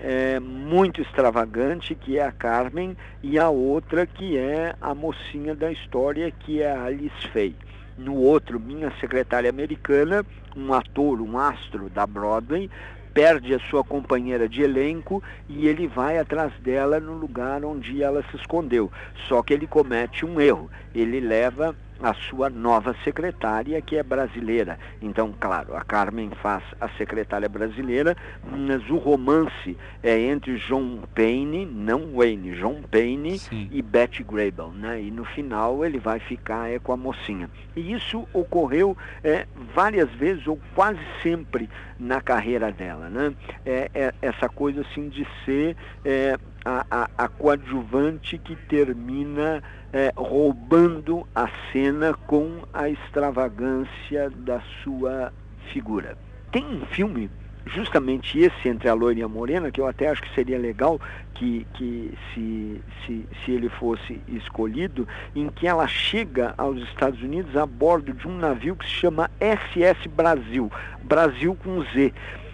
[0.00, 5.72] é, muito extravagante, que é a Carmen, e a outra que é a mocinha da
[5.72, 7.56] história, que é a Alice Faye.
[7.96, 10.24] No outro, Minha Secretária Americana,
[10.56, 12.68] um ator, um astro da Broadway,
[13.14, 18.24] perde a sua companheira de elenco e ele vai atrás dela no lugar onde ela
[18.30, 18.90] se escondeu.
[19.28, 20.70] Só que ele comete um erro.
[20.94, 24.78] Ele leva a sua nova secretária, que é brasileira.
[25.00, 31.64] Então, claro, a Carmen faz a secretária brasileira, mas o romance é entre John Payne,
[31.64, 33.68] não Wayne, John Payne Sim.
[33.70, 35.00] e Betty Grable, né?
[35.00, 37.48] E no final ele vai ficar é, com a mocinha.
[37.76, 43.32] E isso ocorreu é, várias vezes, ou quase sempre, na carreira dela, né?
[43.64, 49.62] É, é essa coisa assim de ser é, a, a, a coadjuvante que termina
[49.92, 55.32] é, roubando a cena com a extravagância da sua
[55.72, 56.16] figura.
[56.50, 57.30] Tem um filme,
[57.66, 61.00] justamente esse entre a loira e a morena, que eu até acho que seria legal
[61.34, 67.56] que, que se, se, se ele fosse escolhido, em que ela chega aos Estados Unidos
[67.56, 70.70] a bordo de um navio que se chama SS Brasil,
[71.02, 72.12] Brasil com Z.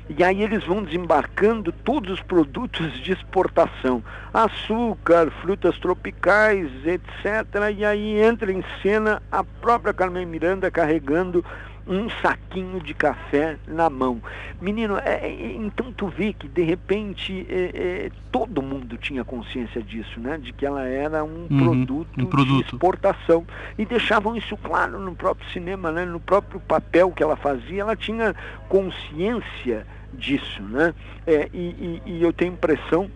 [0.08, 7.76] E aí eles vão desembarcando todos os produtos de exportação, açúcar, frutas tropicais, etc.
[7.76, 11.44] E aí entra em cena a própria Carmen Miranda carregando
[11.88, 14.20] um saquinho de café na mão.
[14.60, 19.82] Menino, é, é, então tu vê que de repente é, é, todo mundo tinha consciência
[19.82, 20.36] disso, né?
[20.36, 23.46] De que ela era um, uhum, produto, um produto de exportação.
[23.78, 26.04] E deixavam isso claro no próprio cinema, né?
[26.04, 28.34] No próprio papel que ela fazia, ela tinha
[28.68, 30.62] consciência disso.
[30.62, 30.94] Né?
[31.26, 33.10] É, e, e, e eu tenho impressão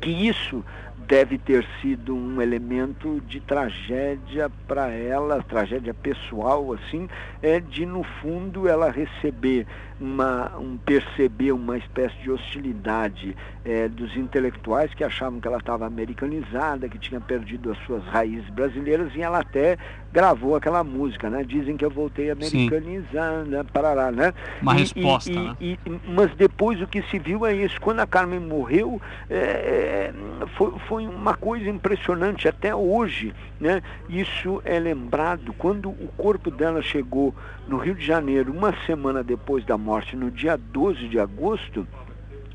[0.00, 0.64] que isso
[1.06, 7.08] deve ter sido um elemento de tragédia para ela, tragédia pessoal, assim,
[7.42, 9.66] é de no fundo ela receber
[10.02, 15.86] uma, um perceber uma espécie de hostilidade é, dos intelectuais que achavam que ela estava
[15.86, 19.78] americanizada, que tinha perdido as suas raízes brasileiras, e ela até
[20.12, 21.44] gravou aquela música, né?
[21.44, 23.64] Dizem que eu voltei americanizada, né?
[23.72, 24.34] parará, né?
[24.60, 25.56] Uma e, resposta, e, né?
[25.60, 27.80] E, mas depois o que se viu é isso.
[27.80, 30.12] Quando a Carmen morreu, é,
[30.56, 32.48] foi, foi uma coisa impressionante.
[32.48, 33.32] Até hoje,
[33.62, 33.80] né?
[34.08, 35.52] Isso é lembrado.
[35.52, 37.32] Quando o corpo dela chegou
[37.68, 41.86] no Rio de Janeiro, uma semana depois da morte, no dia 12 de agosto,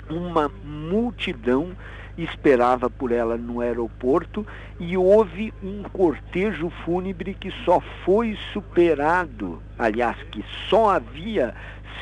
[0.09, 1.71] uma multidão
[2.17, 4.45] esperava por ela no aeroporto
[4.79, 11.53] e houve um cortejo fúnebre que só foi superado, aliás, que só havia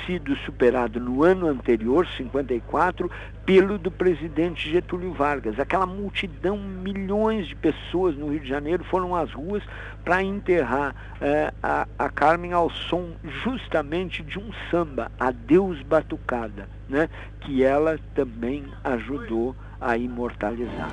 [0.06, 3.10] sido superado no ano anterior, 54,
[3.46, 5.60] pelo do presidente Getúlio Vargas.
[5.60, 9.64] Aquela multidão, milhões de pessoas no Rio de Janeiro foram às ruas
[10.04, 13.12] para enterrar eh, a, a Carmen ao som
[13.44, 17.10] justamente de um samba, Adeus Batucada, né?
[17.42, 20.92] que ela também ajudou a imortalizar.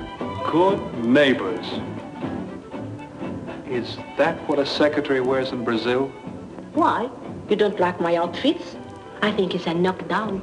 [0.51, 1.81] Good neighbors.
[3.71, 6.13] Is that what a secretary wears in Brazil?
[6.75, 7.09] Why?
[7.49, 8.77] You don't like my outfits?
[9.25, 10.43] I think it's a knockdown.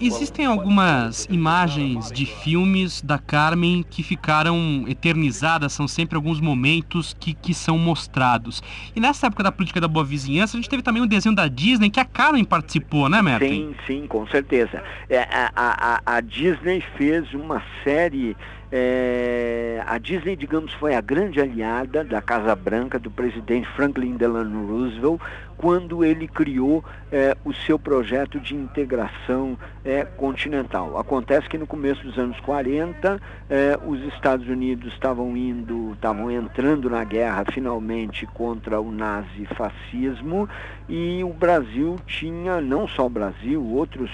[0.00, 7.34] existem algumas imagens de filmes da Carmen que ficaram eternizadas, são sempre alguns momentos que,
[7.34, 8.62] que são mostrados.
[8.96, 11.46] E nessa época da política da boa vizinhança, a gente teve também um desenho da
[11.48, 13.46] Disney que a Carmen participou, né, Merton?
[13.46, 14.82] Sim, sim, com certeza.
[15.10, 18.34] É, a, a, a Disney fez uma série
[18.76, 24.66] é, a Disney, digamos, foi a grande aliada da Casa Branca do presidente Franklin Delano
[24.66, 25.20] Roosevelt
[25.56, 30.98] quando ele criou é, o seu projeto de integração é, continental.
[30.98, 36.90] Acontece que no começo dos anos 40, é, os Estados Unidos estavam indo, estavam entrando
[36.90, 40.48] na guerra finalmente contra o nazifascismo
[40.88, 44.10] e o Brasil tinha, não só o Brasil, outros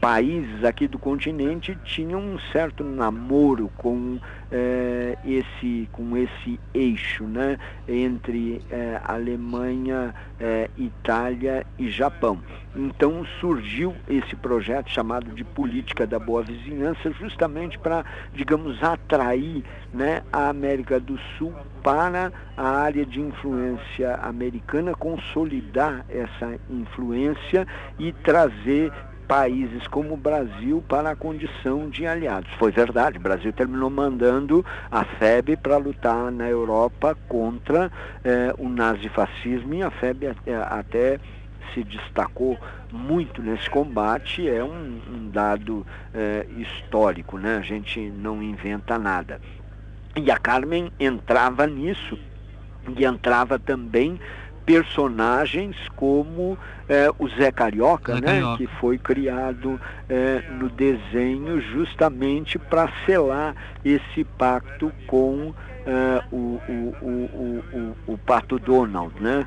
[0.00, 4.18] países aqui do continente tinham um certo namoro com
[4.50, 12.40] é, esse com esse eixo, né, entre é, Alemanha, é, Itália e Japão.
[12.74, 20.22] Então surgiu esse projeto chamado de política da boa vizinhança, justamente para, digamos, atrair, né,
[20.32, 27.66] a América do Sul para a área de influência americana, consolidar essa influência
[27.98, 28.92] e trazer
[29.30, 32.50] países como o Brasil para a condição de aliados.
[32.58, 37.92] Foi verdade, o Brasil terminou mandando a FEB para lutar na Europa contra
[38.24, 41.20] eh, o nazifascismo e a FEB até, até
[41.72, 42.58] se destacou
[42.90, 47.58] muito nesse combate, é um, um dado eh, histórico, né?
[47.58, 49.40] a gente não inventa nada.
[50.16, 52.18] E a Carmen entrava nisso,
[52.96, 54.18] e entrava também
[54.70, 56.56] personagens como
[56.88, 58.56] é, o Zé Carioca, Zé né, Carioca.
[58.56, 65.52] que foi criado é, no desenho justamente para selar esse pacto com
[65.84, 69.44] é, o, o, o, o, o, Pato Donald, né?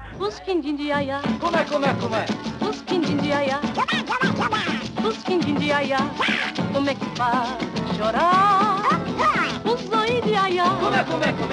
[1.39, 2.25] Como é, como é, como é?
[6.73, 7.57] Como é que faz
[7.95, 8.83] chorar?
[9.63, 10.36] Os de
[10.79, 11.53] Como é, como é, como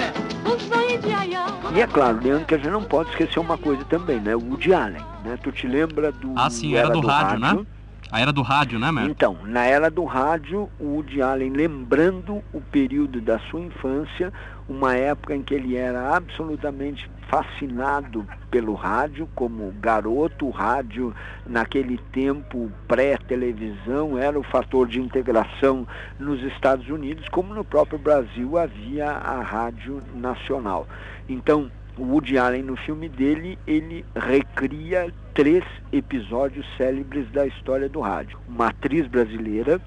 [1.73, 4.35] E é claro, Leandro, que a gente não pode esquecer uma coisa também, né?
[4.35, 5.37] O Woody Allen, né?
[5.41, 6.33] Tu te lembra do...
[6.35, 7.65] Ah, sim, era, era do, do rádio, rádio, né?
[8.11, 9.09] A era do rádio, né, Mer?
[9.09, 14.33] Então, na era do rádio, o Woody Allen lembrando o período da sua infância,
[14.67, 21.15] uma época em que ele era absolutamente fascinado pelo rádio, como garoto, o rádio
[21.47, 25.87] naquele tempo pré-televisão era o fator de integração
[26.19, 30.85] nos Estados Unidos, como no próprio Brasil havia a rádio nacional.
[31.31, 38.01] Então, o Woody Allen no filme dele, ele recria três episódios célebres da história do
[38.01, 38.37] rádio.
[38.49, 39.79] Uma atriz brasileira,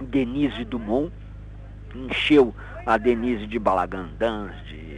[0.00, 1.12] Denise Dumont,
[1.92, 2.54] encheu
[2.86, 4.88] a Denise de balagandãs, de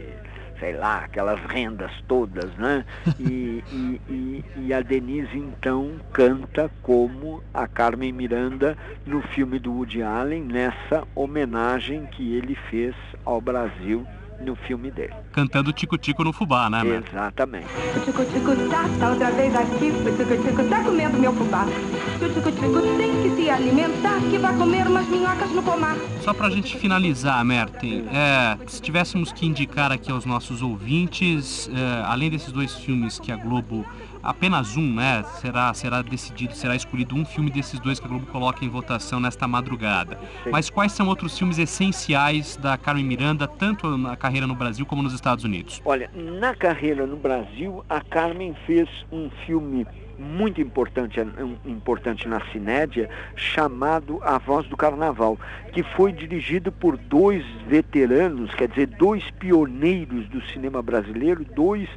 [0.59, 2.85] sei lá, aquelas rendas todas, né?
[3.19, 9.73] E, e, e, e, a Denise então canta como a Carmen Miranda no filme do
[9.73, 12.93] Woody Allen, nessa homenagem que ele fez
[13.25, 14.05] ao Brasil
[14.41, 15.13] no filme dele.
[15.31, 17.03] Cantando Tico-Tico no fubá, né, Mer?
[17.07, 17.67] Exatamente.
[17.95, 21.65] O Tico-Tico tá, tá outra vez aqui, o Tico-Tico tá comendo meu fubá.
[21.65, 25.95] O Tico-Tico tem que se alimentar, que vai comer umas minhocas no pomar.
[26.21, 32.03] Só pra gente finalizar, Merten, é, se tivéssemos que indicar aqui aos nossos ouvintes, é,
[32.05, 33.85] além desses dois filmes que a Globo
[34.23, 35.23] apenas um, né?
[35.39, 39.19] Será, será decidido, será escolhido um filme desses dois que a Globo coloca em votação
[39.19, 40.17] nesta madrugada.
[40.43, 40.51] Sim.
[40.51, 45.01] Mas quais são outros filmes essenciais da Carmen Miranda, tanto na carreira no Brasil como
[45.01, 45.81] nos Estados Unidos?
[45.85, 49.85] Olha, na carreira no Brasil, a Carmen fez um filme
[50.21, 51.19] muito importante,
[51.65, 55.37] importante na Cinédia, chamado A Voz do Carnaval,
[55.73, 61.89] que foi dirigido por dois veteranos, quer dizer, dois pioneiros do cinema brasileiro, dois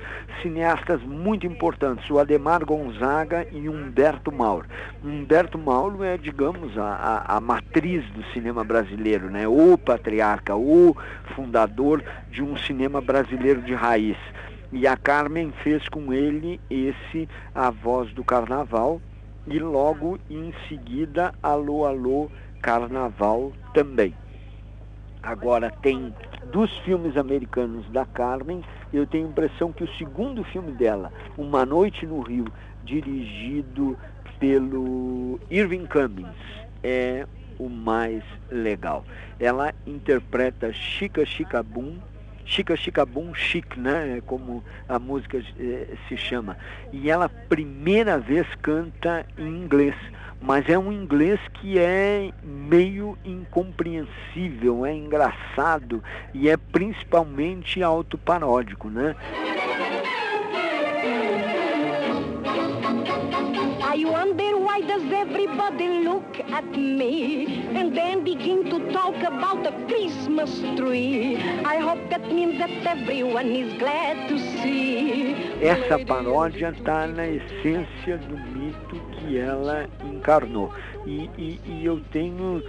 [0.42, 4.66] cineastas muito importantes, o Ademar Gonzaga e Humberto Mauro.
[5.04, 9.46] Humberto Mauro é, digamos, a, a, a matriz do cinema brasileiro, né?
[9.46, 10.96] o patriarca, o
[11.36, 14.16] fundador de um cinema brasileiro de raiz.
[14.76, 19.00] E a Carmen fez com ele esse A Voz do Carnaval
[19.46, 22.28] e logo em seguida Alô Alô
[22.60, 24.12] Carnaval também.
[25.22, 26.12] Agora tem
[26.52, 31.64] dos filmes americanos da Carmen, eu tenho a impressão que o segundo filme dela, Uma
[31.64, 32.46] Noite no Rio,
[32.82, 33.96] dirigido
[34.40, 36.34] pelo Irving Cummings,
[36.82, 37.24] é
[37.60, 39.04] o mais legal.
[39.38, 42.00] Ela interpreta Chica Chica Boom,
[42.44, 44.18] Chica Chica Boom Chic, né?
[44.18, 46.56] É como a música eh, se chama.
[46.92, 49.94] E ela primeira vez canta em inglês,
[50.40, 56.02] mas é um inglês que é meio incompreensível, é engraçado
[56.34, 59.16] e é principalmente autoparódico, né?
[63.94, 69.70] I wonder why does everybody look at me and then begin to talk about the
[69.86, 71.36] Christmas tree.
[71.64, 75.36] I hope that means that everyone is glad to see.
[75.62, 80.72] Essa paródia está na essência do mito que ela encarnou.
[81.06, 82.60] E, e, e eu tenho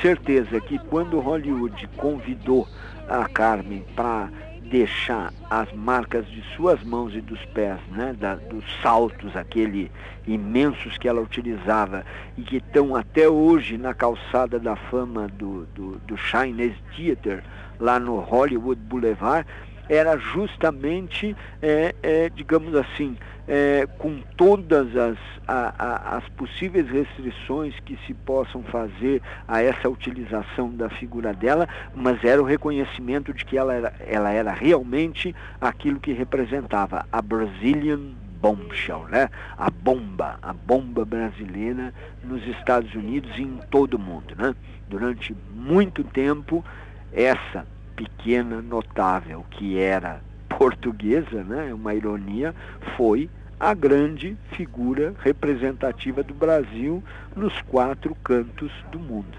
[0.00, 2.68] certeza que quando Hollywood convidou
[3.08, 4.30] a Carmen para
[4.68, 9.90] deixar as marcas de suas mãos e dos pés, né, da, dos saltos, aquele
[10.26, 12.04] imensos que ela utilizava
[12.36, 17.42] e que estão até hoje na calçada da fama do, do, do Chinese Theater,
[17.80, 19.48] lá no Hollywood Boulevard,
[19.88, 23.16] era justamente, é, é, digamos assim,
[23.46, 25.16] é, com todas as,
[25.46, 31.66] a, a, as possíveis restrições que se possam fazer a essa utilização da figura dela,
[31.94, 37.22] mas era o reconhecimento de que ela era, ela era realmente aquilo que representava a
[37.22, 38.00] Brazilian
[38.40, 39.28] bombshell, né?
[39.56, 44.54] A bomba, a bomba brasileira nos Estados Unidos e em todo o mundo, né?
[44.88, 46.64] Durante muito tempo,
[47.12, 47.66] essa
[47.98, 51.74] pequena notável que era portuguesa, né?
[51.74, 52.54] Uma ironia,
[52.96, 53.28] foi
[53.58, 57.02] a grande figura representativa do Brasil
[57.34, 59.36] nos quatro cantos do mundo.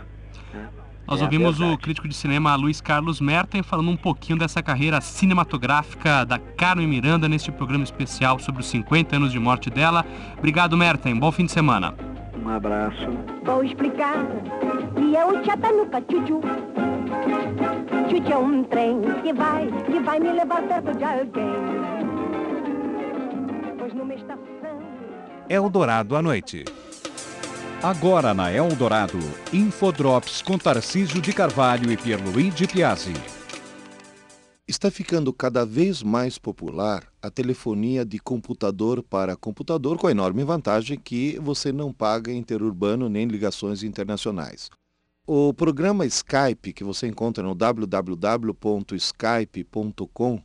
[0.53, 0.68] Né?
[1.07, 4.99] Nós é ouvimos o crítico de cinema Luiz Carlos Merten falando um pouquinho dessa carreira
[4.99, 10.05] cinematográfica da Carmen Miranda neste programa especial sobre os 50 anos de morte dela.
[10.38, 11.18] Obrigado, Merten.
[11.18, 11.95] Bom fim de semana.
[12.43, 13.07] Um abraço.
[13.43, 14.26] Vou explicar
[14.95, 16.41] que é o Chatanuca Chuchu.
[18.10, 21.45] Chuchu é um trem que vai, que vai me levar perto de alguém.
[23.78, 24.80] Pois numa estação...
[25.47, 26.66] Eldorado à noite.
[27.84, 29.20] Agora na Eldorado,
[29.53, 33.14] Infodrops com Tarcísio de Carvalho e Pierluigi de Piazzi.
[34.68, 40.43] Está ficando cada vez mais popular a telefonia de computador para computador, com a enorme
[40.43, 44.70] vantagem que você não paga interurbano nem ligações internacionais.
[45.32, 50.41] O programa Skype, que você encontra no www.skype.com,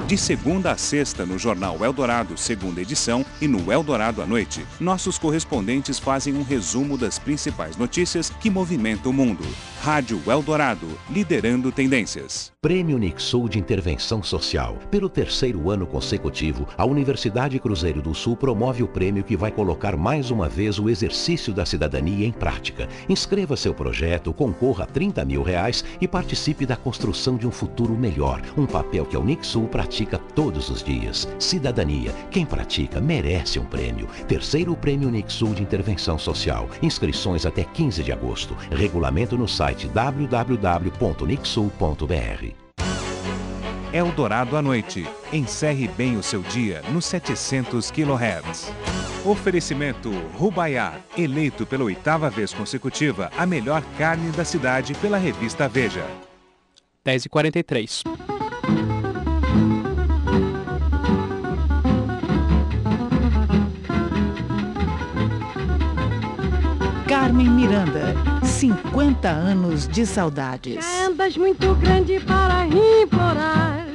[0.07, 5.19] De segunda a sexta no Jornal Eldorado, segunda edição, e no Eldorado à noite, nossos
[5.19, 9.45] correspondentes fazem um resumo das principais notícias que movimentam o mundo.
[9.85, 12.51] Rádio Eldorado, liderando tendências.
[12.59, 14.79] Prêmio Nixul de Intervenção Social.
[14.91, 19.95] Pelo terceiro ano consecutivo, a Universidade Cruzeiro do Sul promove o prêmio que vai colocar
[19.95, 22.89] mais uma vez o exercício da cidadania em prática.
[23.11, 27.93] Inscreva seu projeto, concorra a 30 mil reais e participe da construção de um futuro
[27.93, 28.41] melhor.
[28.57, 31.29] Um papel que a Unixul pratica todos os dias.
[31.39, 32.11] Cidadania.
[32.31, 34.09] Quem pratica merece um prêmio.
[34.27, 36.71] Terceiro Prêmio Unixul de Intervenção Social.
[36.81, 38.57] Inscrições até 15 de agosto.
[38.71, 42.55] Regulamento no site www.nixul.br.
[43.93, 45.07] Eldorado à noite.
[45.33, 48.73] Encerre bem o seu dia nos 700 kHz.
[49.25, 56.05] Oferecimento Rubaiá, eleito pela oitava vez consecutiva a melhor carne da cidade pela revista Veja.
[57.07, 58.03] 10h43.
[67.07, 68.34] Carmen Miranda,
[68.65, 70.87] 50 anos de saudades.
[71.37, 73.94] Muito grande para implorar.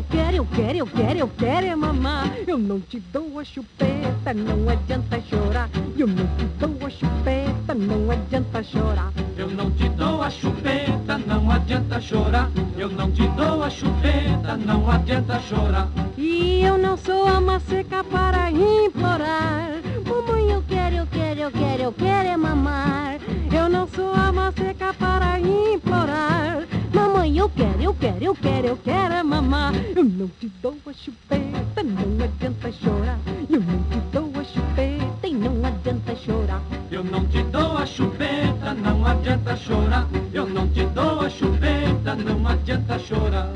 [0.00, 2.34] Eu quero, eu quero, eu quero, eu quero é mamar.
[2.46, 5.68] Eu não te dou a chupeta, não adianta chorar.
[5.96, 9.12] Eu não te dou a chupeta, não adianta chorar.
[9.36, 12.50] Eu não te dou a chupeta, não adianta chorar.
[12.78, 15.88] Eu não te dou a chupeta, não adianta chorar.
[16.16, 19.82] E eu não sou ama seca para implorar.
[20.06, 23.18] Mamãe, eu quero, eu quero, eu quero, eu quero é mamar.
[23.52, 26.66] Eu não sou ama seca para implorar.
[26.94, 29.74] Mamãe, eu quero, eu quero, eu quero, eu quero é mamar.
[29.96, 33.18] Eu não te dou a chupeta, não adianta chorar.
[33.48, 36.62] Eu não te dou a chupeta e não adianta chorar.
[36.90, 40.08] Eu não te dou a chupeta, não adianta chorar.
[40.32, 43.52] Eu não te dou a chupeta, não adianta chorar.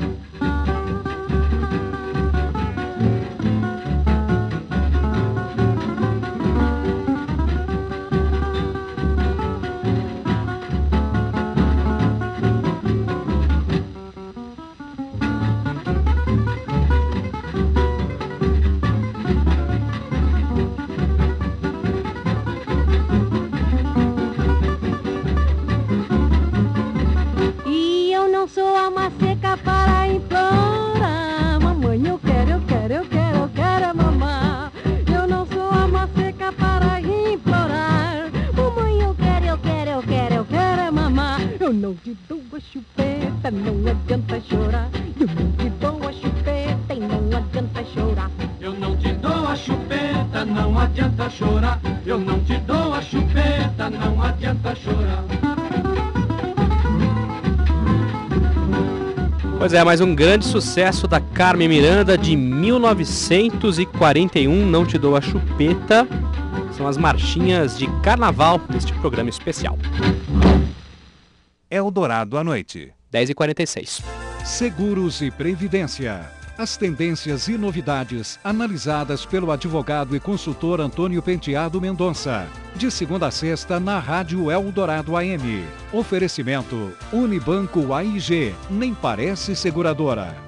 [59.75, 66.07] É, mais um grande sucesso da Carmen Miranda de 1941, Não Te Dou a Chupeta.
[66.77, 69.77] São as marchinhas de carnaval deste programa especial.
[71.69, 72.93] Eldorado à noite.
[73.11, 74.01] 10h46.
[74.45, 76.34] Seguros e Previdência.
[76.57, 82.47] As tendências e novidades analisadas pelo advogado e consultor Antônio Penteado Mendonça.
[82.73, 85.65] De segunda a sexta na Rádio Eldorado AM.
[85.91, 88.55] Oferecimento Unibanco AIG.
[88.69, 90.44] Nem parece seguradora.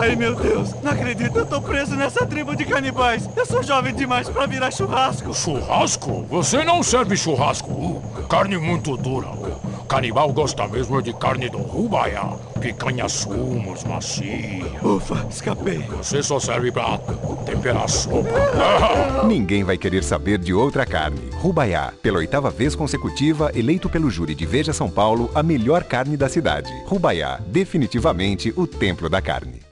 [0.00, 3.28] Ai meu Deus, não acredito, eu tô preso nessa tribo de canibais.
[3.36, 5.32] Eu sou jovem demais pra virar churrasco.
[5.34, 6.26] Churrasco?
[6.28, 7.70] Você não serve churrasco.
[7.70, 9.28] Uh, carne muito dura.
[9.28, 12.22] Uh, canibal gosta mesmo de carne do rubaia.
[12.60, 14.66] Picanha sumos, macia.
[14.82, 15.78] Ufa, escapei.
[15.98, 16.98] Você só serve pra
[17.44, 18.28] temperar sopa.
[19.26, 21.30] Ninguém vai querer saber de outra carne.
[21.34, 26.16] Rubaiá, pela oitava vez consecutiva, eleito pelo júri de Veja São Paulo a melhor carne
[26.16, 26.72] da cidade.
[26.86, 29.65] Rubaiá, definitivamente o templo da carne.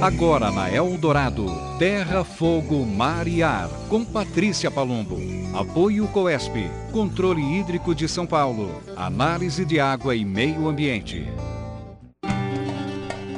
[0.00, 1.44] Agora na Eldorado,
[1.76, 5.18] Terra, Fogo, Mar e Ar, com Patrícia Palumbo.
[5.52, 6.54] Apoio Coesp,
[6.92, 11.26] Controle Hídrico de São Paulo, Análise de Água e Meio Ambiente.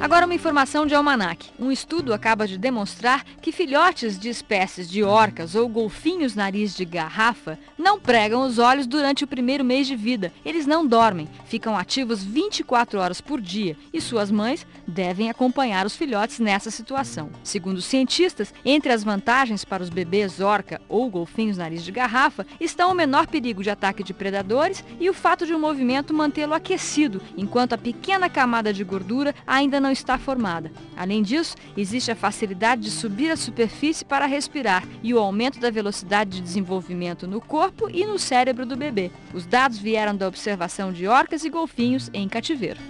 [0.01, 1.51] Agora uma informação de almanac.
[1.59, 6.87] Um estudo acaba de demonstrar que filhotes de espécies de orcas ou golfinhos nariz de
[6.87, 10.33] garrafa não pregam os olhos durante o primeiro mês de vida.
[10.43, 15.95] Eles não dormem, ficam ativos 24 horas por dia e suas mães devem acompanhar os
[15.95, 17.29] filhotes nessa situação.
[17.45, 22.47] Segundo os cientistas, entre as vantagens para os bebês orca ou golfinhos nariz de garrafa
[22.59, 26.55] estão o menor perigo de ataque de predadores e o fato de o movimento mantê-lo
[26.55, 30.71] aquecido, enquanto a pequena camada de gordura ainda não está formada.
[30.97, 35.71] Além disso, existe a facilidade de subir à superfície para respirar e o aumento da
[35.71, 39.11] velocidade de desenvolvimento no corpo e no cérebro do bebê.
[39.35, 42.81] Os dados vieram da observação de orcas e golfinhos em cativeiro.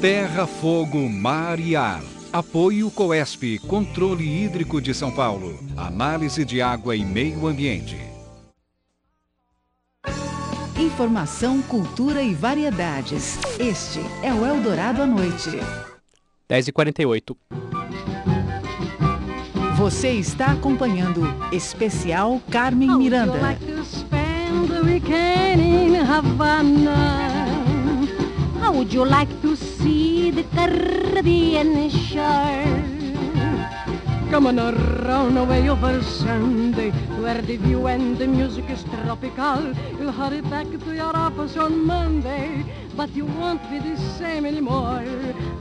[0.00, 2.02] Terra, Fogo, Mar e Ar.
[2.32, 5.58] Apoio Coesp, Controle Hídrico de São Paulo.
[5.76, 8.13] Análise de Água e Meio Ambiente.
[10.78, 13.38] Informação, cultura e variedades.
[13.60, 15.50] Este é o Eldorado à Noite.
[16.50, 17.36] 10h48.
[19.76, 21.22] Você está acompanhando
[21.52, 23.38] Especial Carmen Miranda.
[28.60, 32.93] How would you like to see the Caribbean shore?
[34.34, 36.90] Come on around away over Sunday,
[37.22, 39.72] where the view and the music is tropical.
[39.96, 42.64] You'll hurry back to your office on Monday,
[42.96, 45.04] but you won't be the same anymore.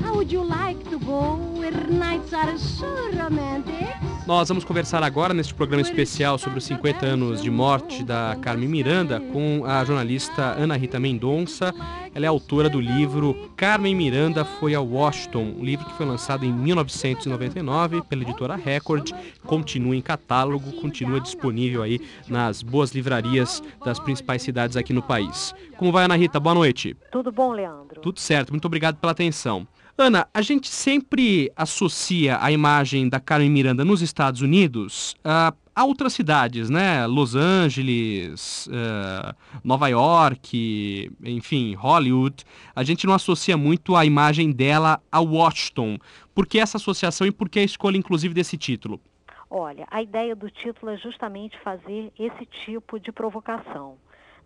[0.01, 3.93] How would you like to go where nights are so romantic?
[4.26, 8.69] Nós vamos conversar agora neste programa especial sobre os 50 anos de morte da Carmen
[8.69, 11.74] Miranda com a jornalista Ana Rita Mendonça.
[12.15, 16.45] Ela é autora do livro Carmen Miranda foi a Washington, um livro que foi lançado
[16.45, 19.11] em 1999 pela editora Record,
[19.45, 25.53] continua em catálogo, continua disponível aí nas boas livrarias das principais cidades aqui no país.
[25.76, 26.39] Como vai, Ana Rita?
[26.39, 26.95] Boa noite.
[27.11, 27.99] Tudo bom, Leandro?
[27.99, 29.67] Tudo certo, muito obrigado pela atenção.
[29.96, 35.86] Ana, a gente sempre associa a imagem da Carmen Miranda nos Estados Unidos a, a
[35.86, 37.06] outras cidades, né?
[37.06, 42.44] Los Angeles, uh, Nova York, enfim, Hollywood.
[42.76, 46.00] A gente não associa muito a imagem dela a Washington.
[46.34, 49.00] Por que essa associação e por que a escolha, inclusive, desse título?
[49.48, 53.98] Olha, a ideia do título é justamente fazer esse tipo de provocação.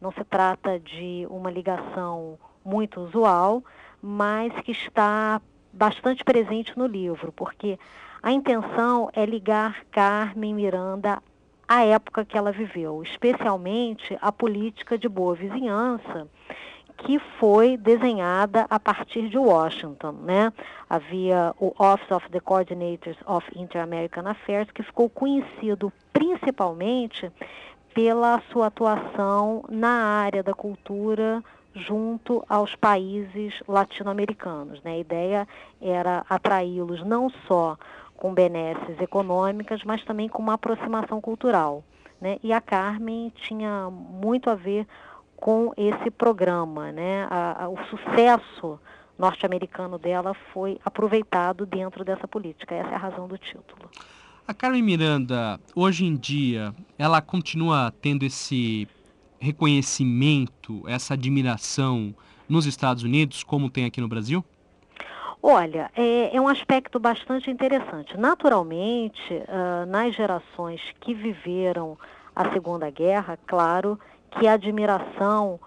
[0.02, 3.64] Não se trata de uma ligação muito usual,
[4.10, 5.41] mas que está
[5.74, 7.78] bastante presente no livro, porque
[8.24, 11.22] a intenção é ligar Carmen Miranda
[11.68, 16.26] à época que ela viveu, especialmente à política de boa vizinhança
[16.99, 20.51] que foi desenhada a partir de Washington, né?
[20.89, 27.30] Havia o Office of the Coordinators of Inter-American Affairs, que ficou conhecido principalmente
[27.93, 31.43] pela sua atuação na área da cultura
[31.78, 34.82] junto aos países latino-americanos.
[34.84, 34.91] Né?
[34.91, 35.47] A ideia
[35.82, 37.78] era atraí-los não só
[38.15, 41.84] com benesses econômicas, mas também com uma aproximação cultural.
[42.19, 42.38] Né?
[42.43, 44.88] E a Carmen tinha muito a ver
[45.36, 46.91] com esse programa.
[46.91, 47.28] Né?
[47.30, 48.80] A, a, o sucesso
[49.17, 52.75] norte-americano dela foi aproveitado dentro dessa política.
[52.75, 53.89] Essa é a razão do título.
[54.47, 58.88] A Carmen Miranda, hoje em dia, ela continua tendo esse
[59.39, 62.13] reconhecimento, essa admiração
[62.47, 64.43] nos Estados Unidos, como tem aqui no Brasil?
[65.41, 68.17] Olha, é, é um aspecto bastante interessante.
[68.17, 71.97] Naturalmente, uh, nas gerações que viveram
[72.35, 73.99] a Segunda Guerra, claro
[74.31, 75.59] que a admiração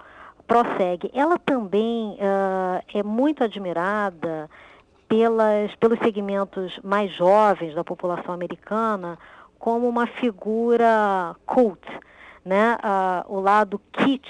[0.46, 1.10] prossegue.
[1.14, 4.50] Ela também uh, é muito admirada
[5.08, 9.18] pelas, pelos segmentos mais jovens da população americana
[9.58, 11.80] como uma figura cult,
[12.44, 12.76] né?
[12.76, 14.28] Uh, o lado kitsch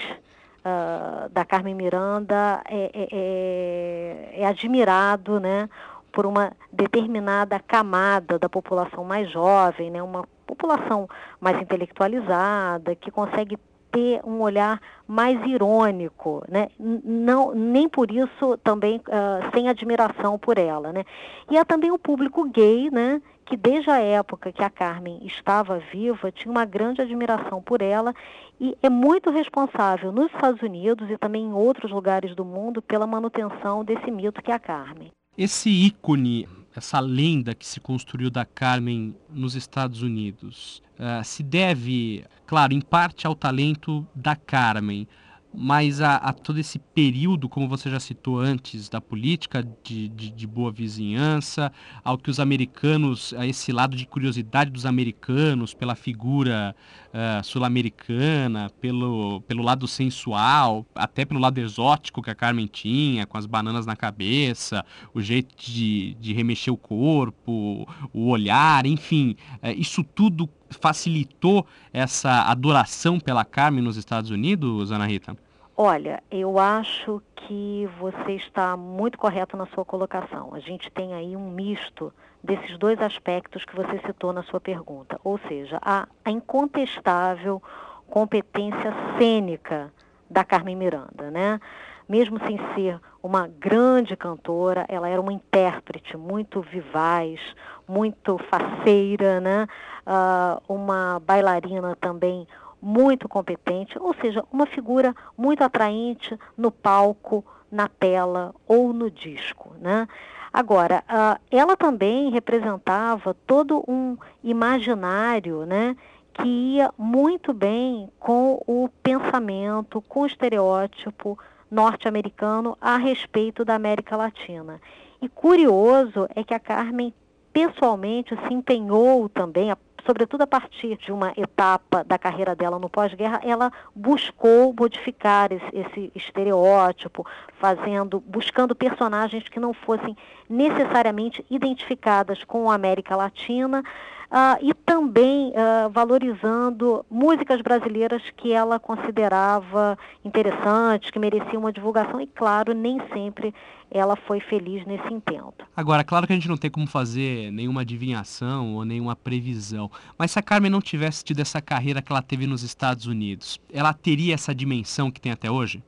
[0.65, 5.69] uh, da Carmen Miranda é, é, é, é, admirado, né?
[6.11, 10.03] por uma determinada camada da população mais jovem, né?
[10.03, 11.07] uma população
[11.39, 13.57] mais intelectualizada, que consegue
[13.91, 16.69] ter um olhar mais irônico, né?
[16.79, 21.03] Não, nem por isso também uh, sem admiração por ela, né?
[21.49, 23.21] E há também o público gay, né?
[23.51, 28.15] Que desde a época que a Carmen estava viva tinha uma grande admiração por ela
[28.57, 33.05] e é muito responsável nos Estados Unidos e também em outros lugares do mundo pela
[33.05, 35.11] manutenção desse mito que é a Carmen.
[35.37, 42.23] Esse ícone essa lenda que se construiu da Carmen nos Estados Unidos uh, se deve,
[42.47, 45.05] claro, em parte ao talento da Carmen,
[45.53, 50.29] mas a, a, todo esse período, como você já citou antes, da política de, de,
[50.31, 51.71] de, boa vizinhança,
[52.03, 56.75] ao que os americanos, a esse lado de curiosidade dos americanos pela figura
[57.09, 63.37] uh, sul-americana, pelo, pelo lado sensual, até pelo lado exótico que a Carmen tinha, com
[63.37, 69.67] as bananas na cabeça, o jeito de, de remexer o corpo, o olhar, enfim, uh,
[69.75, 75.35] isso tudo facilitou essa adoração pela Carmen nos Estados Unidos, Ana Rita?
[75.75, 80.53] Olha, eu acho que você está muito correto na sua colocação.
[80.53, 82.13] A gente tem aí um misto
[82.43, 87.61] desses dois aspectos que você citou na sua pergunta, ou seja, a, a incontestável
[88.09, 89.91] competência cênica
[90.29, 91.59] da Carmen Miranda, né?
[92.07, 97.39] Mesmo sem ser uma grande cantora, ela era uma intérprete muito vivaz,
[97.87, 99.67] muito faceira, né?
[100.05, 102.47] Uh, uma bailarina também
[102.81, 109.73] muito competente, ou seja, uma figura muito atraente no palco, na tela ou no disco.
[109.79, 110.07] Né?
[110.51, 115.95] Agora, uh, ela também representava todo um imaginário né,
[116.33, 121.39] que ia muito bem com o pensamento, com o estereótipo
[121.69, 124.81] norte-americano a respeito da América Latina.
[125.21, 127.13] E curioso é que a Carmen
[127.53, 129.71] pessoalmente se empenhou também,
[130.05, 135.65] sobretudo a partir de uma etapa da carreira dela no pós-guerra, ela buscou modificar esse,
[135.73, 137.25] esse, estereótipo,
[137.59, 140.15] fazendo, buscando personagens que não fossem
[140.49, 143.83] necessariamente identificadas com a América Latina.
[144.31, 152.21] Uh, e também uh, valorizando músicas brasileiras que ela considerava interessantes, que mereciam uma divulgação,
[152.21, 153.53] e claro, nem sempre
[153.91, 155.65] ela foi feliz nesse intento.
[155.75, 160.31] Agora, claro que a gente não tem como fazer nenhuma adivinhação ou nenhuma previsão, mas
[160.31, 163.93] se a Carmen não tivesse tido essa carreira que ela teve nos Estados Unidos, ela
[163.93, 165.83] teria essa dimensão que tem até hoje?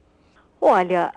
[0.59, 1.13] Olha,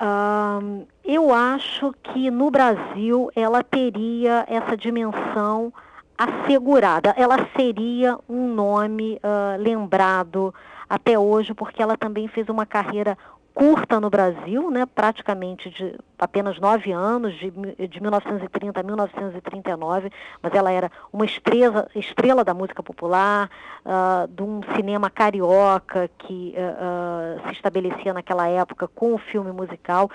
[0.63, 5.73] hum, eu acho que no Brasil ela teria essa dimensão
[6.17, 7.15] assegurada.
[7.17, 10.55] Ela seria um nome uh, lembrado
[10.89, 13.19] até hoje, porque ela também fez uma carreira
[13.57, 17.51] curta no Brasil, né, praticamente de apenas nove anos, de,
[17.89, 20.11] de 1930 a 1939,
[20.43, 23.49] mas ela era uma estrela, estrela da música popular,
[23.83, 30.11] uh, de um cinema carioca que uh, se estabelecia naquela época com o filme musical.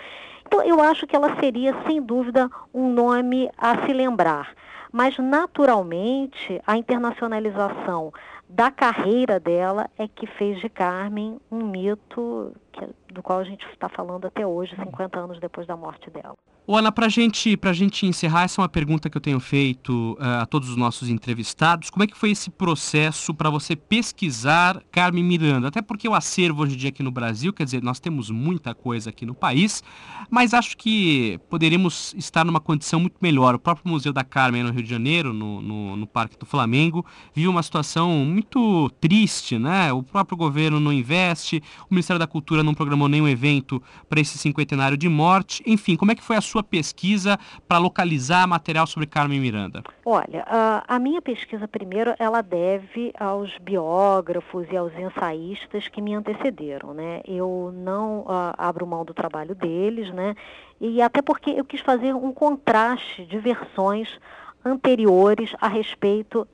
[0.45, 4.53] Então, eu acho que ela seria, sem dúvida, um nome a se lembrar.
[4.91, 8.11] Mas, naturalmente, a internacionalização
[8.49, 13.65] da carreira dela é que fez de Carmen um mito que, do qual a gente
[13.67, 16.35] está falando até hoje, 50 anos depois da morte dela.
[16.67, 20.41] Ana, para gente, a gente encerrar, essa é uma pergunta que eu tenho feito uh,
[20.41, 21.89] a todos os nossos entrevistados.
[21.89, 25.67] Como é que foi esse processo para você pesquisar Carmen Miranda?
[25.67, 28.73] Até porque o acervo hoje em dia aqui no Brasil, quer dizer, nós temos muita
[28.73, 29.83] coisa aqui no país,
[30.29, 33.55] mas acho que poderíamos estar numa condição muito melhor.
[33.55, 37.05] O próprio Museu da Carmen no Rio de Janeiro, no, no, no Parque do Flamengo,
[37.33, 39.91] vive uma situação muito triste, né?
[39.91, 44.37] O próprio governo não investe, o Ministério da Cultura não programou nenhum evento para esse
[44.37, 45.63] cinquentenário de morte.
[45.65, 47.37] Enfim, como é que foi a sua pesquisa
[47.67, 49.83] para localizar material sobre Carmen Miranda?
[50.05, 50.45] Olha,
[50.87, 57.21] a, minha pesquisa, primeiro, ela deve aos biógrafos e aos ensaístas que me antecederam, né?
[57.25, 60.35] Eu não uh, abro mão do trabalho deles, né?
[60.79, 64.19] E até porque eu quis fazer um contraste de versões
[64.63, 66.47] anteriores a respeito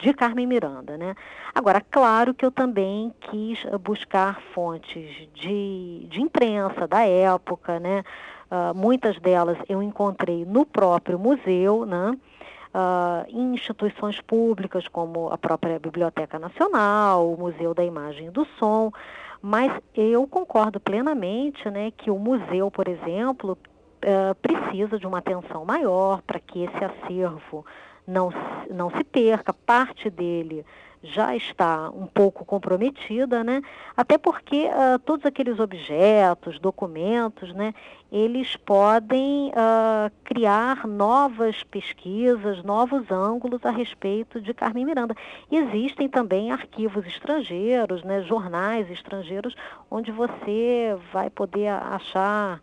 [0.00, 1.14] de Carmen Miranda, né?
[1.54, 8.02] Agora, claro que eu também quis buscar fontes de, de imprensa da época, né?
[8.50, 12.16] Uh, muitas delas eu encontrei no próprio museu, né?
[12.72, 18.44] Uh, em instituições públicas como a própria Biblioteca Nacional, o Museu da Imagem e do
[18.58, 18.92] Som,
[19.42, 23.58] mas eu concordo plenamente né, que o museu, por exemplo,
[24.04, 27.64] uh, precisa de uma atenção maior para que esse acervo
[28.10, 28.32] não,
[28.70, 30.64] não se perca, parte dele
[31.02, 33.62] já está um pouco comprometida, né?
[33.96, 37.72] Até porque uh, todos aqueles objetos, documentos, né,
[38.12, 45.14] eles podem uh, criar novas pesquisas, novos ângulos a respeito de Carmen Miranda.
[45.50, 49.56] Existem também arquivos estrangeiros, né, jornais estrangeiros,
[49.90, 52.60] onde você vai poder achar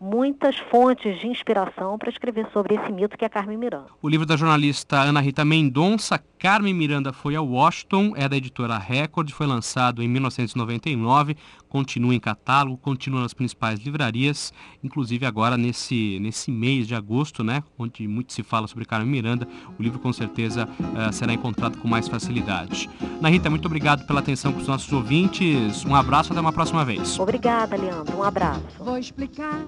[0.00, 3.86] muitas fontes de inspiração para escrever sobre esse mito que é Carmen Miranda.
[4.00, 8.78] O livro da jornalista Ana Rita Mendonça, Carmen Miranda foi a Washington, é da editora
[8.78, 11.36] Record, foi lançado em 1999,
[11.68, 17.62] continua em catálogo, continua nas principais livrarias, inclusive agora nesse, nesse mês de agosto, né,
[17.78, 19.46] onde muito se fala sobre Carmen Miranda,
[19.78, 22.88] o livro com certeza uh, será encontrado com mais facilidade.
[23.18, 26.86] Ana Rita, muito obrigado pela atenção com os nossos ouvintes, um abraço, até uma próxima
[26.86, 27.18] vez.
[27.18, 28.62] Obrigada, Leandro, um abraço.
[28.78, 29.60] Vou explicar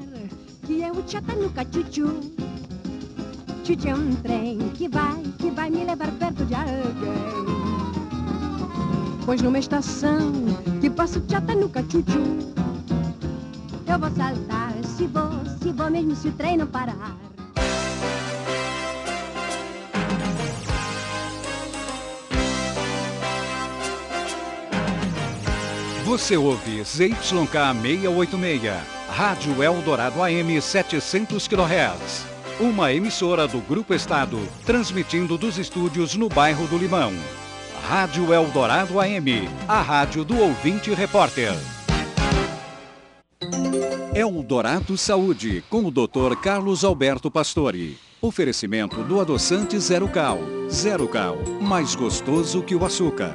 [0.66, 2.32] que é o Chatanuca Chuchu
[3.64, 6.72] Chuchu é um trem que vai, que vai me levar perto de alguém.
[9.24, 10.32] Pois numa estação
[10.80, 12.52] que passa Chatanuca Chuchu,
[13.86, 15.30] eu vou saltar se vou,
[15.62, 17.16] se vou mesmo se o trem não parar.
[26.04, 32.24] Você ouve ZYK 686, Rádio Eldorado AM 700 kHz.
[32.58, 37.12] Uma emissora do Grupo Estado, transmitindo dos estúdios no bairro do Limão.
[37.86, 41.52] Rádio Eldorado AM, a rádio do ouvinte repórter.
[44.14, 46.34] Eldorado Saúde, com o Dr.
[46.42, 47.98] Carlos Alberto Pastore.
[48.18, 50.38] Oferecimento do adoçante Zero Cal.
[50.70, 53.34] Zero Cal, mais gostoso que o açúcar.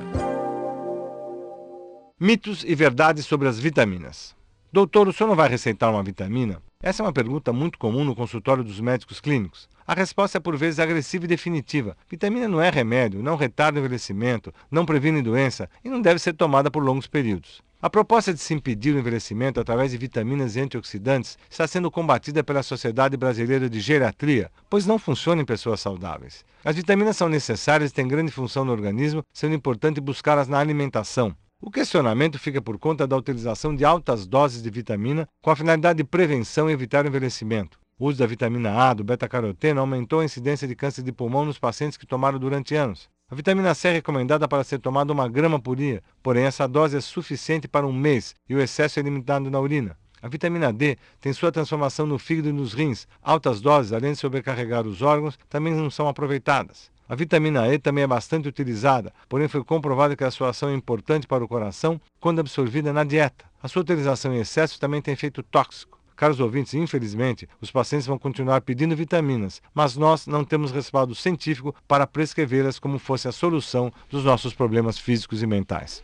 [2.20, 4.37] Mitos e verdades sobre as vitaminas.
[4.78, 6.62] Doutor, o senhor não vai receitar uma vitamina?
[6.80, 9.68] Essa é uma pergunta muito comum no consultório dos médicos clínicos.
[9.88, 11.98] A resposta é por vezes agressiva e definitiva.
[12.08, 16.34] Vitamina não é remédio, não retarda o envelhecimento, não previne doença e não deve ser
[16.34, 17.60] tomada por longos períodos.
[17.82, 22.44] A proposta de se impedir o envelhecimento através de vitaminas e antioxidantes está sendo combatida
[22.44, 26.46] pela Sociedade Brasileira de Geriatria, pois não funciona em pessoas saudáveis.
[26.64, 31.36] As vitaminas são necessárias e têm grande função no organismo, sendo importante buscá-las na alimentação.
[31.60, 35.98] O questionamento fica por conta da utilização de altas doses de vitamina com a finalidade
[35.98, 37.80] de prevenção e evitar o envelhecimento.
[37.98, 41.58] O uso da vitamina A, do beta-caroteno, aumentou a incidência de câncer de pulmão nos
[41.58, 43.10] pacientes que tomaram durante anos.
[43.28, 46.96] A vitamina C é recomendada para ser tomada uma grama por dia, porém essa dose
[46.96, 49.98] é suficiente para um mês e o excesso é limitado na urina.
[50.22, 53.08] A vitamina D tem sua transformação no fígado e nos rins.
[53.20, 56.92] Altas doses, além de sobrecarregar os órgãos, também não são aproveitadas.
[57.10, 60.74] A vitamina E também é bastante utilizada, porém foi comprovado que a sua ação é
[60.74, 63.46] importante para o coração quando absorvida na dieta.
[63.64, 65.98] A sua utilização em excesso também tem efeito tóxico.
[66.18, 71.74] Caros ouvintes, infelizmente, os pacientes vão continuar pedindo vitaminas, mas nós não temos respaldo científico
[71.88, 76.04] para prescrevê-las como fosse a solução dos nossos problemas físicos e mentais.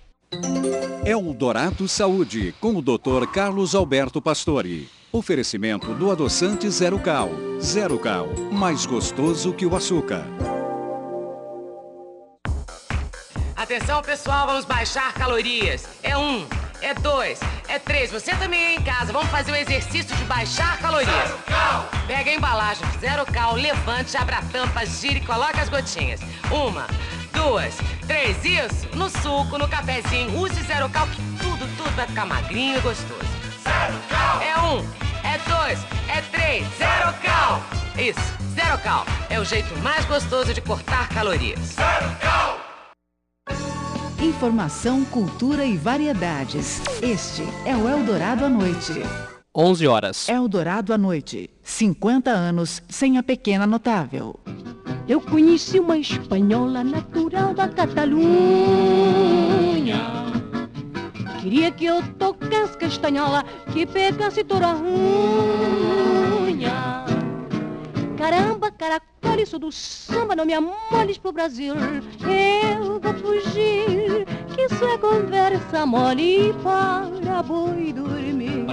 [1.03, 3.27] Eldorado Saúde, com o Dr.
[3.33, 4.87] Carlos Alberto Pastore.
[5.11, 7.29] Oferecimento do adoçante Zero Cal.
[7.61, 10.25] Zero Cal, mais gostoso que o açúcar.
[13.63, 15.87] Atenção, pessoal, vamos baixar calorias.
[16.03, 16.45] É um,
[16.81, 17.39] é dois,
[17.69, 18.11] é três.
[18.11, 21.29] Você também aí em casa, vamos fazer o exercício de baixar calorias.
[21.29, 21.89] Zero cal.
[22.05, 26.19] Pega a embalagem, zero cal, levante, abra a tampa, gire e coloque as gotinhas.
[26.51, 26.87] Uma,
[27.31, 27.73] duas,
[28.05, 28.85] três, isso.
[28.97, 33.23] No suco, no cafezinho, use zero cal, que tudo, tudo vai ficar magrinho e gostoso.
[33.63, 34.41] Zero cal.
[34.41, 34.79] É um,
[35.23, 37.63] é dois, é três, zero cal.
[37.97, 38.19] Isso,
[38.53, 39.05] zero cal.
[39.29, 41.61] É o jeito mais gostoso de cortar calorias.
[41.61, 42.72] Zero cal.
[44.23, 46.81] Informação, cultura e variedades.
[47.01, 49.01] Este é o Eldorado à Noite.
[49.53, 50.29] 11 horas.
[50.29, 51.49] Eldorado à Noite.
[51.61, 54.39] 50 anos sem a pequena notável.
[55.09, 58.23] Eu conheci uma espanhola natural da Catalunha.
[61.41, 66.23] Queria que eu tocasse castanhola, que pegasse toda a unha.
[68.23, 71.75] Caramba, caracol, isso do samba, não me amoles pro Brasil.
[71.75, 78.65] Eu vou fugir, que isso é conversa mole para boi dormir.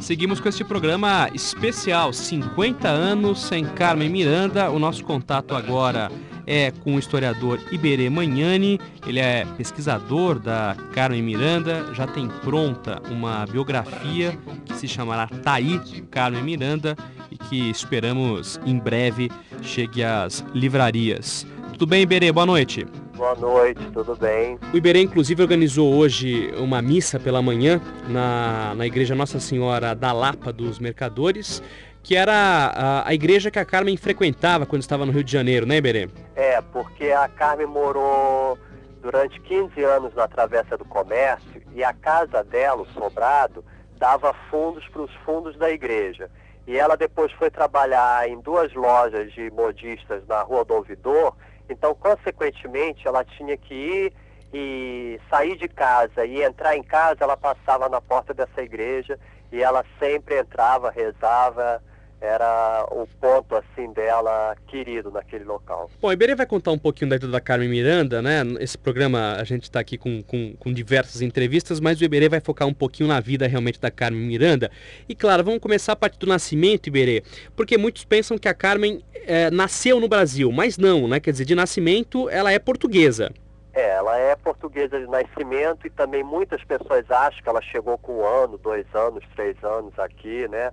[0.00, 4.70] Seguimos com este programa especial 50 anos sem Carmen Miranda.
[4.70, 6.10] O nosso contato agora
[6.50, 8.80] é com o historiador Iberê Magnani.
[9.06, 14.36] Ele é pesquisador da Carmen Miranda, já tem pronta uma biografia
[14.66, 15.80] que se chamará Taí
[16.10, 16.96] Carmen Miranda
[17.30, 19.30] e que esperamos em breve
[19.62, 21.46] chegue às livrarias.
[21.72, 22.32] Tudo bem, Iberê?
[22.32, 22.84] Boa noite.
[23.16, 24.58] Boa noite, tudo bem?
[24.72, 30.10] O Iberê, inclusive, organizou hoje uma missa pela manhã na, na Igreja Nossa Senhora da
[30.10, 31.62] Lapa dos Mercadores,
[32.02, 35.66] que era a, a igreja que a Carmen frequentava quando estava no Rio de Janeiro,
[35.66, 36.08] né, Iberê?
[36.34, 38.58] É, porque a Carmen morou
[39.02, 43.64] durante 15 anos na Travessa do Comércio e a casa dela, o sobrado,
[43.98, 46.30] dava fundos para os fundos da igreja.
[46.66, 51.34] E ela depois foi trabalhar em duas lojas de modistas na Rua do Ouvidor
[51.70, 54.12] então, consequentemente, ela tinha que ir
[54.52, 59.16] e sair de casa e entrar em casa, ela passava na porta dessa igreja
[59.52, 61.80] e ela sempre entrava, rezava,
[62.20, 65.90] era o ponto assim dela querido naquele local.
[66.00, 68.42] Bom, a Iberê vai contar um pouquinho da vida da Carmen Miranda, né?
[68.60, 72.40] Esse programa a gente está aqui com, com, com, diversas entrevistas, mas o Iberê vai
[72.40, 74.70] focar um pouquinho na vida realmente da Carmen Miranda.
[75.08, 77.22] E claro, vamos começar a partir do nascimento, Iberê,
[77.56, 81.20] porque muitos pensam que a Carmen é, nasceu no Brasil, mas não, né?
[81.20, 83.32] Quer dizer, de nascimento ela é portuguesa.
[83.72, 88.18] É, ela é portuguesa de nascimento e também muitas pessoas acham que ela chegou com
[88.18, 90.70] um ano, dois anos, três anos aqui, né?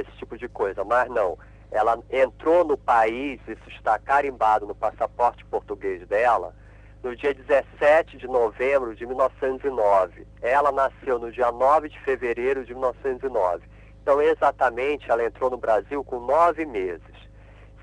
[0.00, 0.84] Esse tipo de coisa.
[0.84, 1.38] Mas não.
[1.70, 6.54] Ela entrou no país, isso está carimbado no passaporte português dela,
[7.02, 10.26] no dia 17 de novembro de 1909.
[10.40, 13.64] Ela nasceu no dia 9 de fevereiro de 1909.
[14.00, 17.26] Então, exatamente, ela entrou no Brasil com nove meses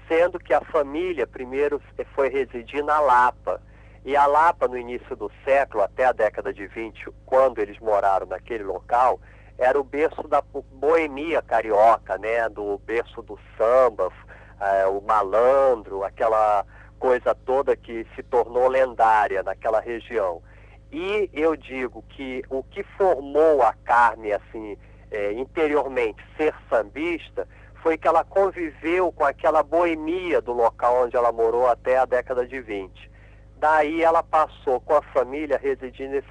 [0.08, 1.82] sendo que a família primeiro
[2.14, 3.62] foi residir na Lapa.
[4.06, 8.28] E a Lapa, no início do século, até a década de 20, quando eles moraram
[8.28, 9.20] naquele local,
[9.64, 12.50] era o berço da boemia carioca, né?
[12.50, 14.12] Do berço do samba,
[14.60, 16.66] é, o malandro, aquela
[17.00, 20.42] coisa toda que se tornou lendária naquela região.
[20.92, 24.78] E eu digo que o que formou a Carme, assim,
[25.10, 27.48] é, interiormente, ser sambista,
[27.82, 32.46] foi que ela conviveu com aquela boemia do local onde ela morou até a década
[32.46, 33.12] de 20.
[33.58, 36.28] Daí ela passou com a família residindo nesse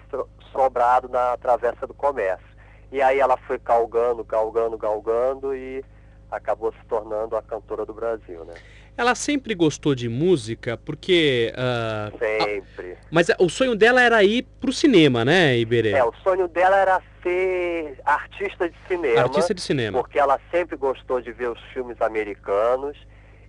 [0.53, 2.52] sobrado na Travessa do Comércio.
[2.93, 5.83] E aí ela foi galgando, galgando, galgando e
[6.31, 8.55] acabou se tornando a cantora do Brasil, né?
[8.97, 11.51] Ela sempre gostou de música, porque...
[11.55, 12.93] Uh, sempre.
[12.93, 12.97] A...
[13.11, 15.93] Mas o sonho dela era ir para o cinema, né, Iberê?
[15.93, 19.23] É, o sonho dela era ser artista de cinema.
[19.23, 19.99] Artista de cinema.
[19.99, 22.99] Porque ela sempre gostou de ver os filmes americanos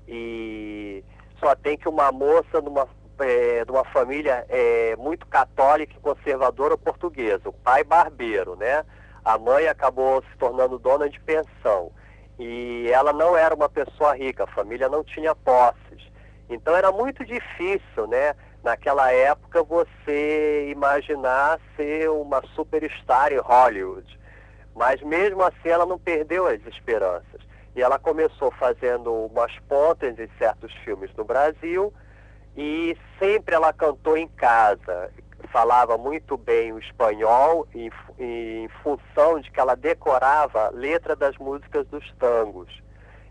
[0.08, 1.04] e
[1.41, 2.88] só tem que uma moça numa,
[3.20, 7.50] é, de uma família é, muito católica e conservadora portuguesa.
[7.50, 8.86] O pai barbeiro, né?
[9.24, 11.92] A mãe acabou se tornando dona de pensão.
[12.38, 16.12] E ela não era uma pessoa rica, a família não tinha posses.
[16.50, 18.36] Então era muito difícil, né?
[18.64, 24.20] Naquela época você imaginar ser uma superstar em Hollywood.
[24.76, 27.42] Mas mesmo assim ela não perdeu as esperanças.
[27.76, 31.94] E ela começou fazendo umas pontas em certos filmes no Brasil
[32.56, 35.12] e sempre ela cantou em casa
[35.54, 41.86] falava muito bem o espanhol em, em função de que ela decorava letra das músicas
[41.88, 42.82] dos tangos.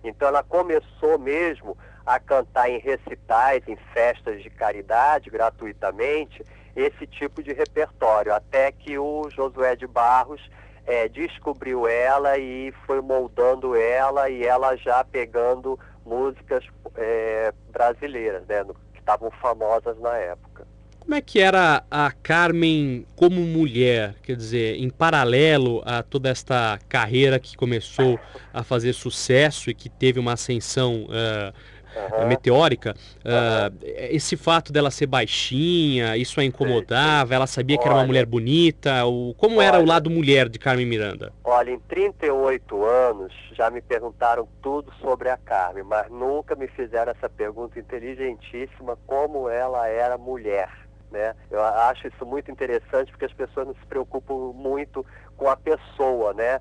[0.04, 6.44] Então ela começou mesmo a cantar em recitais, em festas de caridade, gratuitamente,
[6.76, 10.40] esse tipo de repertório, até que o Josué de Barros
[10.86, 16.64] é, descobriu ela e foi moldando ela e ela já pegando músicas
[16.96, 20.71] é, brasileiras, né, que estavam famosas na época.
[21.02, 24.14] Como é que era a Carmen como mulher?
[24.22, 28.20] Quer dizer, em paralelo a toda esta carreira que começou
[28.52, 31.52] a fazer sucesso e que teve uma ascensão uh,
[31.94, 32.26] Uhum.
[32.26, 38.04] meteórica, uh, esse fato dela ser baixinha, isso a incomodava, ela sabia que era uma
[38.04, 41.34] mulher bonita, o, como olha, era o lado mulher de Carmen Miranda?
[41.44, 47.12] Olha, em 38 anos já me perguntaram tudo sobre a Carmen, mas nunca me fizeram
[47.12, 50.70] essa pergunta inteligentíssima como ela era mulher.
[51.12, 51.34] Né?
[51.50, 55.04] Eu acho isso muito interessante porque as pessoas não se preocupam muito
[55.36, 56.58] com a pessoa, né?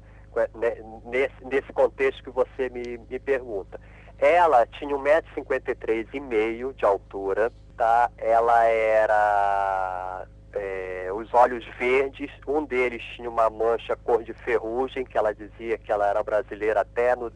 [0.53, 3.79] né nesse, nesse contexto que você me, me pergunta.
[4.19, 8.11] Ela tinha 1,53m de altura, tá?
[8.17, 15.17] Ela era é, os olhos verdes, um deles tinha uma mancha cor de ferrugem, que
[15.17, 17.31] ela dizia que ela era brasileira até no,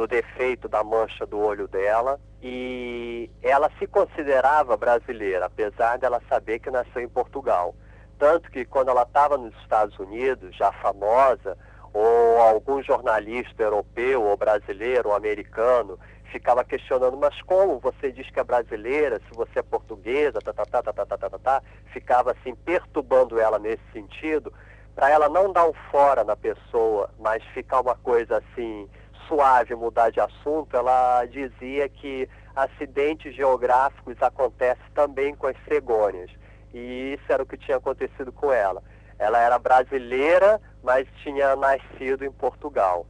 [0.00, 2.18] no defeito da mancha do olho dela.
[2.42, 7.74] E ela se considerava brasileira, apesar dela saber que nasceu em Portugal.
[8.18, 11.56] Tanto que quando ela estava nos Estados Unidos, já famosa,
[11.92, 15.98] ou algum jornalista europeu ou brasileiro ou americano
[16.32, 20.64] ficava questionando, mas como você diz que é brasileira, se você é portuguesa, tá, tá,
[20.64, 24.52] tá, tá, tá, tá, tá, tá, tá, ficava assim perturbando ela nesse sentido,
[24.94, 28.88] para ela não dar um fora na pessoa, mas ficar uma coisa assim
[29.30, 36.30] suave, mudar de assunto, ela dizia que acidentes geográficos acontecem também com as cegônias.
[36.74, 38.82] E isso era o que tinha acontecido com ela.
[39.18, 43.06] Ela era brasileira, mas tinha nascido em Portugal.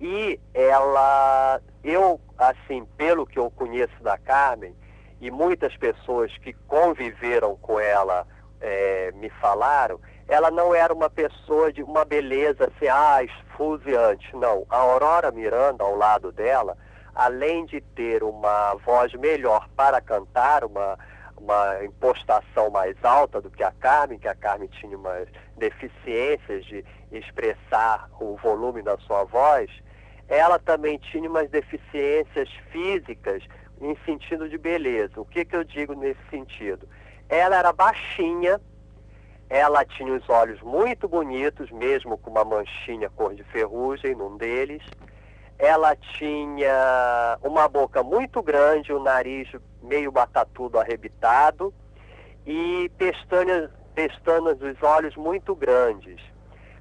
[0.00, 4.74] E ela, eu, assim, pelo que eu conheço da Carmen,
[5.20, 8.26] e muitas pessoas que conviveram com ela
[8.60, 13.22] é, me falaram, ela não era uma pessoa de uma beleza assim, ah,
[13.54, 14.34] esfuziante.
[14.36, 14.66] Não.
[14.68, 16.76] A Aurora Miranda, ao lado dela,
[17.14, 20.98] além de ter uma voz melhor para cantar, uma,
[21.36, 26.84] uma impostação mais alta do que a Carmen, que a Carmen tinha umas deficiências de
[27.12, 29.70] expressar o volume da sua voz,
[30.28, 33.42] ela também tinha umas deficiências físicas
[33.80, 35.20] em sentido de beleza.
[35.20, 36.88] O que, que eu digo nesse sentido?
[37.28, 38.60] Ela era baixinha,
[39.54, 44.82] ela tinha os olhos muito bonitos, mesmo com uma manchinha cor de ferrugem num deles.
[45.56, 49.48] Ela tinha uma boca muito grande, o nariz
[49.80, 51.72] meio batatudo arrebitado
[52.44, 56.20] e pestanas, pestanas dos olhos muito grandes.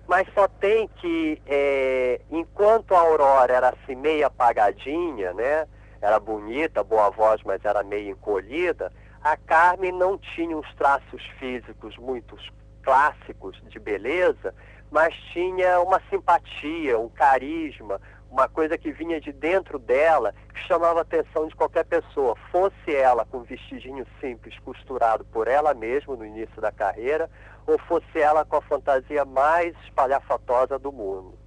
[0.08, 5.68] Mas só tem que, é, enquanto a Aurora era assim meio apagadinha, né?
[6.02, 11.96] Era bonita, boa voz, mas era meio encolhida, a Carmen não tinha uns traços físicos
[11.98, 12.36] muito
[12.84, 14.54] clássicos de beleza,
[14.92, 21.00] mas tinha uma simpatia, um carisma, uma coisa que vinha de dentro dela que chamava
[21.00, 26.16] a atenção de qualquer pessoa, fosse ela com um vestidinho simples costurado por ela mesma
[26.16, 27.30] no início da carreira,
[27.66, 31.38] ou fosse ela com a fantasia mais espalhafatosa do mundo.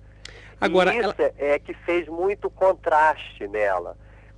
[0.61, 1.35] Agora, e isso ela...
[1.37, 3.97] é que fez muito contraste nela,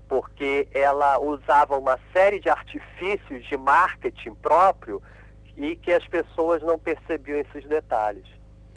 [0.09, 5.03] porque ela usava uma série de artifícios de marketing próprio
[5.59, 8.25] e que as pessoas não percebiam esses detalhes.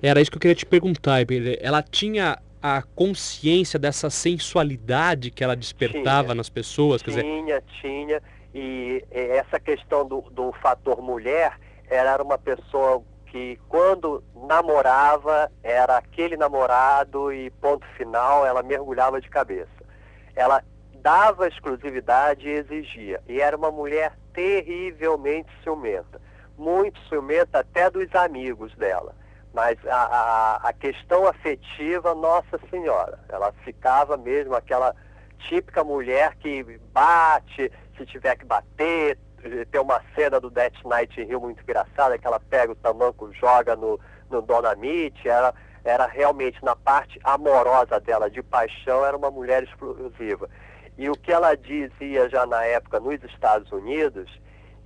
[0.02, 1.20] Era isso que eu queria te perguntar,
[1.62, 7.02] ela tinha a consciência dessa sensualidade que ela despertava tinha, nas pessoas?
[7.02, 7.64] Tinha, dizer...
[7.82, 8.22] tinha.
[8.54, 11.58] E essa questão do, do fator mulher,
[11.88, 19.22] ela era uma pessoa que quando namorava, era aquele namorado e ponto final, ela mergulhava
[19.22, 19.70] de cabeça.
[20.36, 20.62] Ela
[20.96, 23.22] dava exclusividade e exigia.
[23.28, 26.20] E era uma mulher terrivelmente ciumenta.
[26.62, 29.16] Muito ciumenta até dos amigos dela.
[29.52, 34.96] Mas a, a, a questão afetiva, Nossa Senhora, ela ficava mesmo aquela
[35.40, 39.18] típica mulher que bate, se tiver que bater,
[39.72, 43.34] tem uma cena do Death Night em Rio muito engraçada, que ela pega o tamanco,
[43.34, 44.00] joga no,
[44.30, 49.64] no Dona Mitch, era, era realmente na parte amorosa dela, de paixão, era uma mulher
[49.64, 50.48] explosiva.
[50.96, 54.30] E o que ela dizia já na época nos Estados Unidos,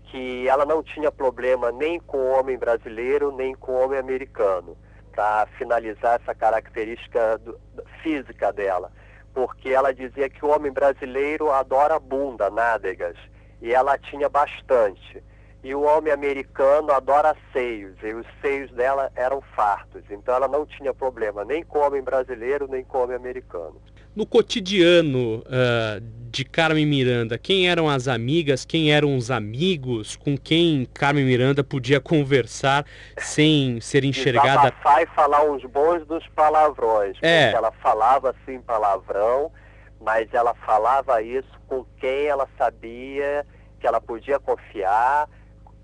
[0.05, 4.77] que ela não tinha problema nem com o homem brasileiro, nem com o homem americano,
[5.11, 7.59] para finalizar essa característica do,
[8.01, 8.91] física dela.
[9.33, 13.17] Porque ela dizia que o homem brasileiro adora bunda, nádegas,
[13.61, 15.23] e ela tinha bastante.
[15.65, 20.03] E o homem americano adora seios, e os seios dela eram fartos.
[20.11, 23.81] Então ela não tinha problema nem com homem brasileiro, nem com homem americano
[24.15, 26.01] no cotidiano uh,
[26.31, 31.63] de Carmen Miranda, quem eram as amigas, quem eram os amigos, com quem Carmen Miranda
[31.63, 32.85] podia conversar
[33.17, 34.71] sem ser enxergada.
[34.71, 37.45] Desabafar e falar uns bons dos palavrões, é.
[37.45, 39.51] porque ela falava assim palavrão,
[39.99, 43.45] mas ela falava isso com quem ela sabia
[43.79, 45.27] que ela podia confiar,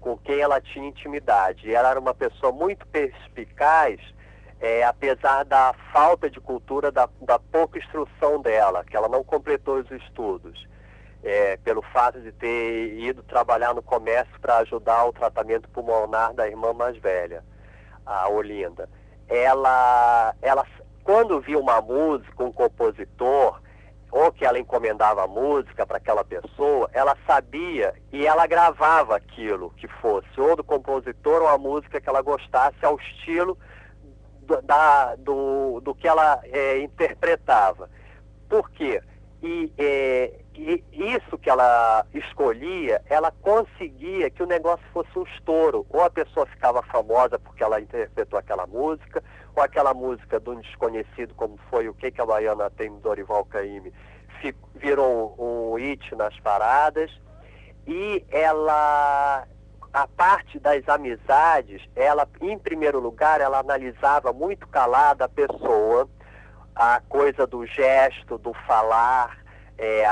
[0.02, 1.74] com quem ela tinha intimidade.
[1.74, 4.02] Ela era uma pessoa muito perspicaz
[4.62, 9.80] é, apesar da falta de cultura, da, da, pouca instrução dela, que ela não completou
[9.80, 10.68] os estudos,
[11.24, 16.48] é, pelo fato de ter ido trabalhar no comércio para ajudar o tratamento pulmonar da
[16.48, 17.44] irmã mais velha,
[18.06, 18.88] a Olinda.
[19.28, 20.66] Ela, ela
[21.04, 23.60] quando via uma música, um compositor,
[24.12, 29.88] ou que ela encomendava música para aquela pessoa, ela sabia e ela gravava aquilo que
[29.88, 33.58] fosse, ou do compositor ou a música que ela gostasse ao estilo
[34.42, 37.90] do, da, do, do que ela é, interpretava.
[38.50, 39.02] Por quê?
[39.42, 40.84] E, é, e,
[41.16, 45.86] isso que ela escolhia, ela conseguia que o negócio fosse um estouro.
[45.90, 49.24] Ou a pessoa ficava famosa porque ela interpretou aquela música,
[49.56, 53.00] ou aquela música de um desconhecido, como foi o que, que a Baiana tem no
[53.00, 53.92] Dorival Caymmi,
[54.76, 57.12] virou um, um hit nas paradas.
[57.88, 59.48] E ela
[59.94, 66.08] a parte das amizades, ela, em primeiro lugar, ela analisava muito calada a pessoa,
[66.74, 69.41] a coisa do gesto, do falar,
[69.82, 70.06] é,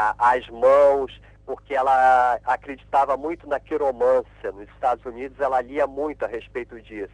[0.51, 4.51] mãos, porque ela acreditava muito na quiromância.
[4.51, 7.13] Nos Estados Unidos, ela lia muito a respeito disso.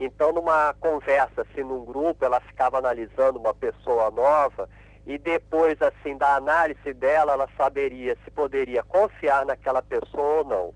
[0.00, 4.68] Então, numa conversa, assim, num grupo, ela ficava analisando uma pessoa nova
[5.06, 10.74] e depois, assim, da análise dela, ela saberia se poderia confiar naquela pessoa ou não.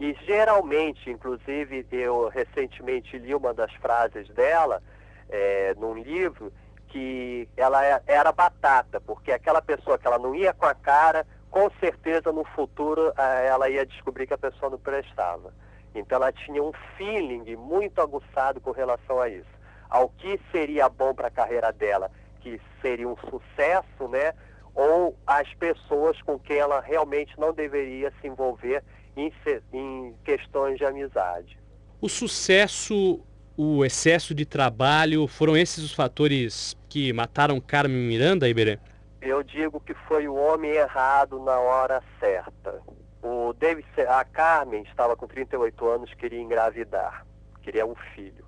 [0.00, 4.82] E geralmente, inclusive, eu recentemente li uma das frases dela
[5.28, 6.52] é, num livro
[6.88, 11.26] que ela é- era batata, porque aquela pessoa que ela não ia com a cara,
[11.50, 15.52] com certeza no futuro eh, ela ia descobrir que a pessoa não prestava.
[15.94, 19.58] Então ela tinha um feeling muito aguçado com relação a isso.
[19.88, 22.10] Ao que seria bom para a carreira dela,
[22.40, 24.34] que seria um sucesso, né?
[24.74, 28.84] Ou as pessoas com quem ela realmente não deveria se envolver
[29.16, 29.32] em,
[29.72, 31.58] em questões de amizade.
[32.00, 33.20] O sucesso,
[33.60, 38.78] o excesso de trabalho, foram esses os fatores que mataram Carmen Miranda, Iberê?
[39.20, 42.80] Eu digo que foi o homem errado na hora certa.
[43.20, 47.26] O David, a Carmen estava com 38 anos, queria engravidar,
[47.60, 48.44] queria um filho.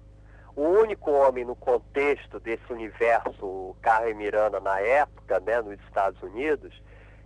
[0.55, 6.73] O único homem no contexto desse universo Carmen Miranda na época, né, nos Estados Unidos,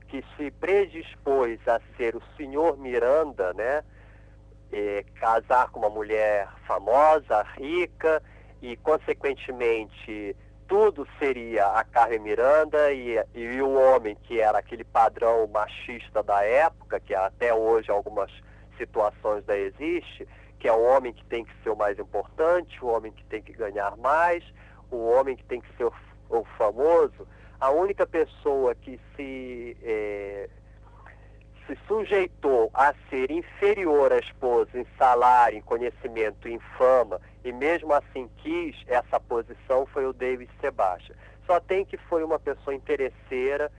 [0.09, 3.83] que se predispôs a ser o senhor Miranda, né,
[4.75, 8.21] eh, casar com uma mulher famosa, rica
[8.61, 15.47] e, consequentemente, tudo seria a Carmen Miranda e, e o homem que era aquele padrão
[15.47, 18.33] machista da época, que até hoje algumas
[18.77, 20.27] situações da existe,
[20.59, 23.41] que é o homem que tem que ser o mais importante, o homem que tem
[23.41, 24.43] que ganhar mais,
[24.91, 25.93] o homem que tem que ser o,
[26.31, 27.29] o famoso.
[27.61, 30.49] A única pessoa que se eh,
[31.67, 37.93] se sujeitou a ser inferior à esposa em salário, em conhecimento, em fama, e mesmo
[37.93, 41.15] assim quis essa posição, foi o David Sebastian.
[41.47, 43.71] Só tem que foi uma pessoa interesseira,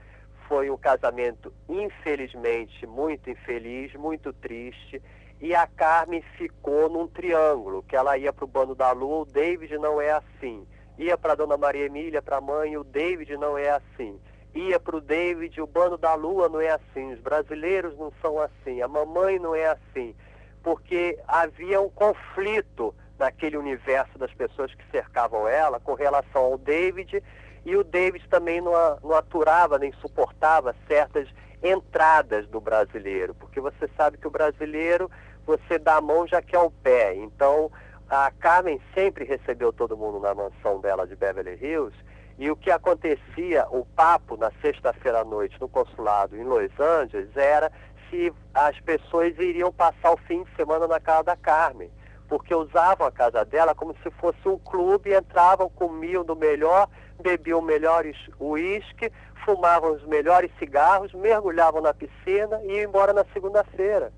[0.48, 5.02] foi um casamento, infelizmente, muito infeliz, muito triste,
[5.40, 9.26] e a Carmen ficou num triângulo, que ela ia para o bando da lua, o
[9.26, 10.66] David não é assim.
[10.98, 14.18] Ia para Dona Maria Emília, para a mãe, o David não é assim
[14.56, 18.40] ia para o David, o bando da lua não é assim, os brasileiros não são
[18.40, 20.14] assim, a mamãe não é assim,
[20.62, 27.22] porque havia um conflito naquele universo das pessoas que cercavam ela com relação ao David,
[27.64, 31.28] e o David também não, não aturava nem suportava certas
[31.62, 35.10] entradas do brasileiro, porque você sabe que o brasileiro,
[35.44, 37.70] você dá a mão já quer o pé, então
[38.08, 41.96] a Carmen sempre recebeu todo mundo na mansão dela de Beverly Hills,
[42.38, 47.34] e o que acontecia, o papo na sexta-feira à noite no consulado em Los Angeles
[47.34, 47.72] era
[48.10, 51.90] se as pessoas iriam passar o fim de semana na casa da Carmen,
[52.28, 56.88] porque usavam a casa dela como se fosse um clube, entravam, comiam do melhor,
[57.20, 59.10] bebiam melhores uísque,
[59.44, 64.12] fumavam os melhores cigarros, mergulhavam na piscina e iam embora na segunda-feira.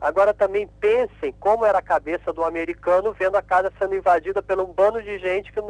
[0.00, 4.58] Agora também pensem como era a cabeça do americano vendo a casa sendo invadida por
[4.60, 5.60] um bando de gente que,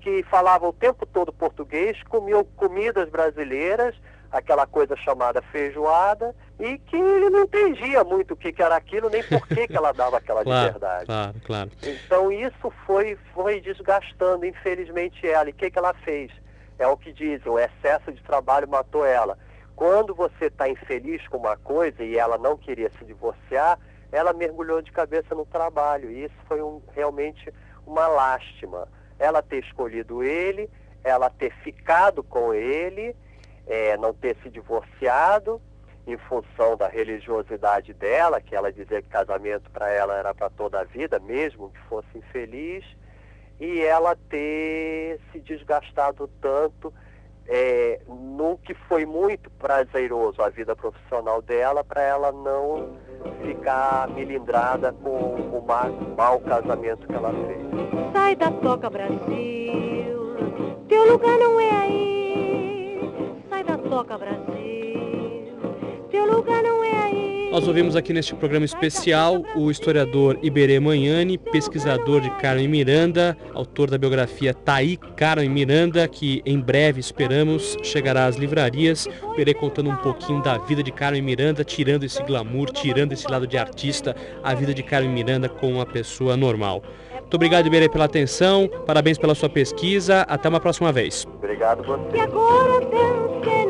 [0.00, 3.94] que falava o tempo todo português, comiam comidas brasileiras,
[4.30, 9.10] aquela coisa chamada feijoada, e que ele não entendia muito o que, que era aquilo,
[9.10, 11.06] nem por que, que ela dava aquela Claro, liberdade.
[11.06, 11.70] claro, claro.
[11.82, 15.48] Então isso foi, foi desgastando, infelizmente, ela.
[15.50, 16.30] E o que, que ela fez?
[16.78, 19.36] É o que dizem, o excesso de trabalho matou ela.
[19.82, 23.80] Quando você está infeliz com uma coisa e ela não queria se divorciar,
[24.12, 26.08] ela mergulhou de cabeça no trabalho.
[26.08, 27.52] E isso foi um, realmente
[27.84, 28.86] uma lástima.
[29.18, 30.70] Ela ter escolhido ele,
[31.02, 33.16] ela ter ficado com ele,
[33.66, 35.60] eh, não ter se divorciado,
[36.06, 40.78] em função da religiosidade dela, que ela dizia que casamento para ela era para toda
[40.78, 42.84] a vida, mesmo que fosse infeliz,
[43.58, 46.94] e ela ter se desgastado tanto
[47.48, 52.90] é, no que foi muito prazeroso a vida profissional dela, para ela não
[53.44, 58.12] ficar milindrada com o ma- mau casamento que ela fez.
[58.12, 60.36] Sai da toca, Brasil.
[60.88, 63.00] Teu lugar não é aí.
[63.48, 65.54] Sai da toca, Brasil.
[66.10, 67.31] Teu lugar não é aí.
[67.52, 73.90] Nós ouvimos aqui neste programa especial o historiador Iberê Manhani, pesquisador de Carmen Miranda, autor
[73.90, 79.06] da biografia Taí Carmen Miranda, que em breve esperamos chegará às livrarias.
[79.34, 83.46] Iberê contando um pouquinho da vida de Carmen Miranda, tirando esse glamour, tirando esse lado
[83.46, 86.82] de artista, a vida de Carmen Miranda como uma pessoa normal.
[87.20, 91.26] Muito obrigado, Iberê, pela atenção, parabéns pela sua pesquisa, até uma próxima vez.
[91.36, 93.61] Obrigado você.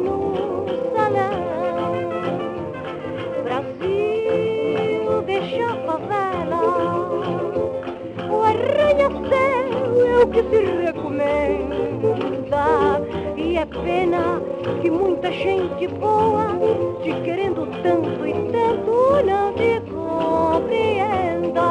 [10.12, 12.64] O que se recomenda.
[13.36, 14.40] E é pena
[14.80, 16.48] que muita gente boa,
[17.02, 21.62] te querendo tanto e tanto, não te compreenda.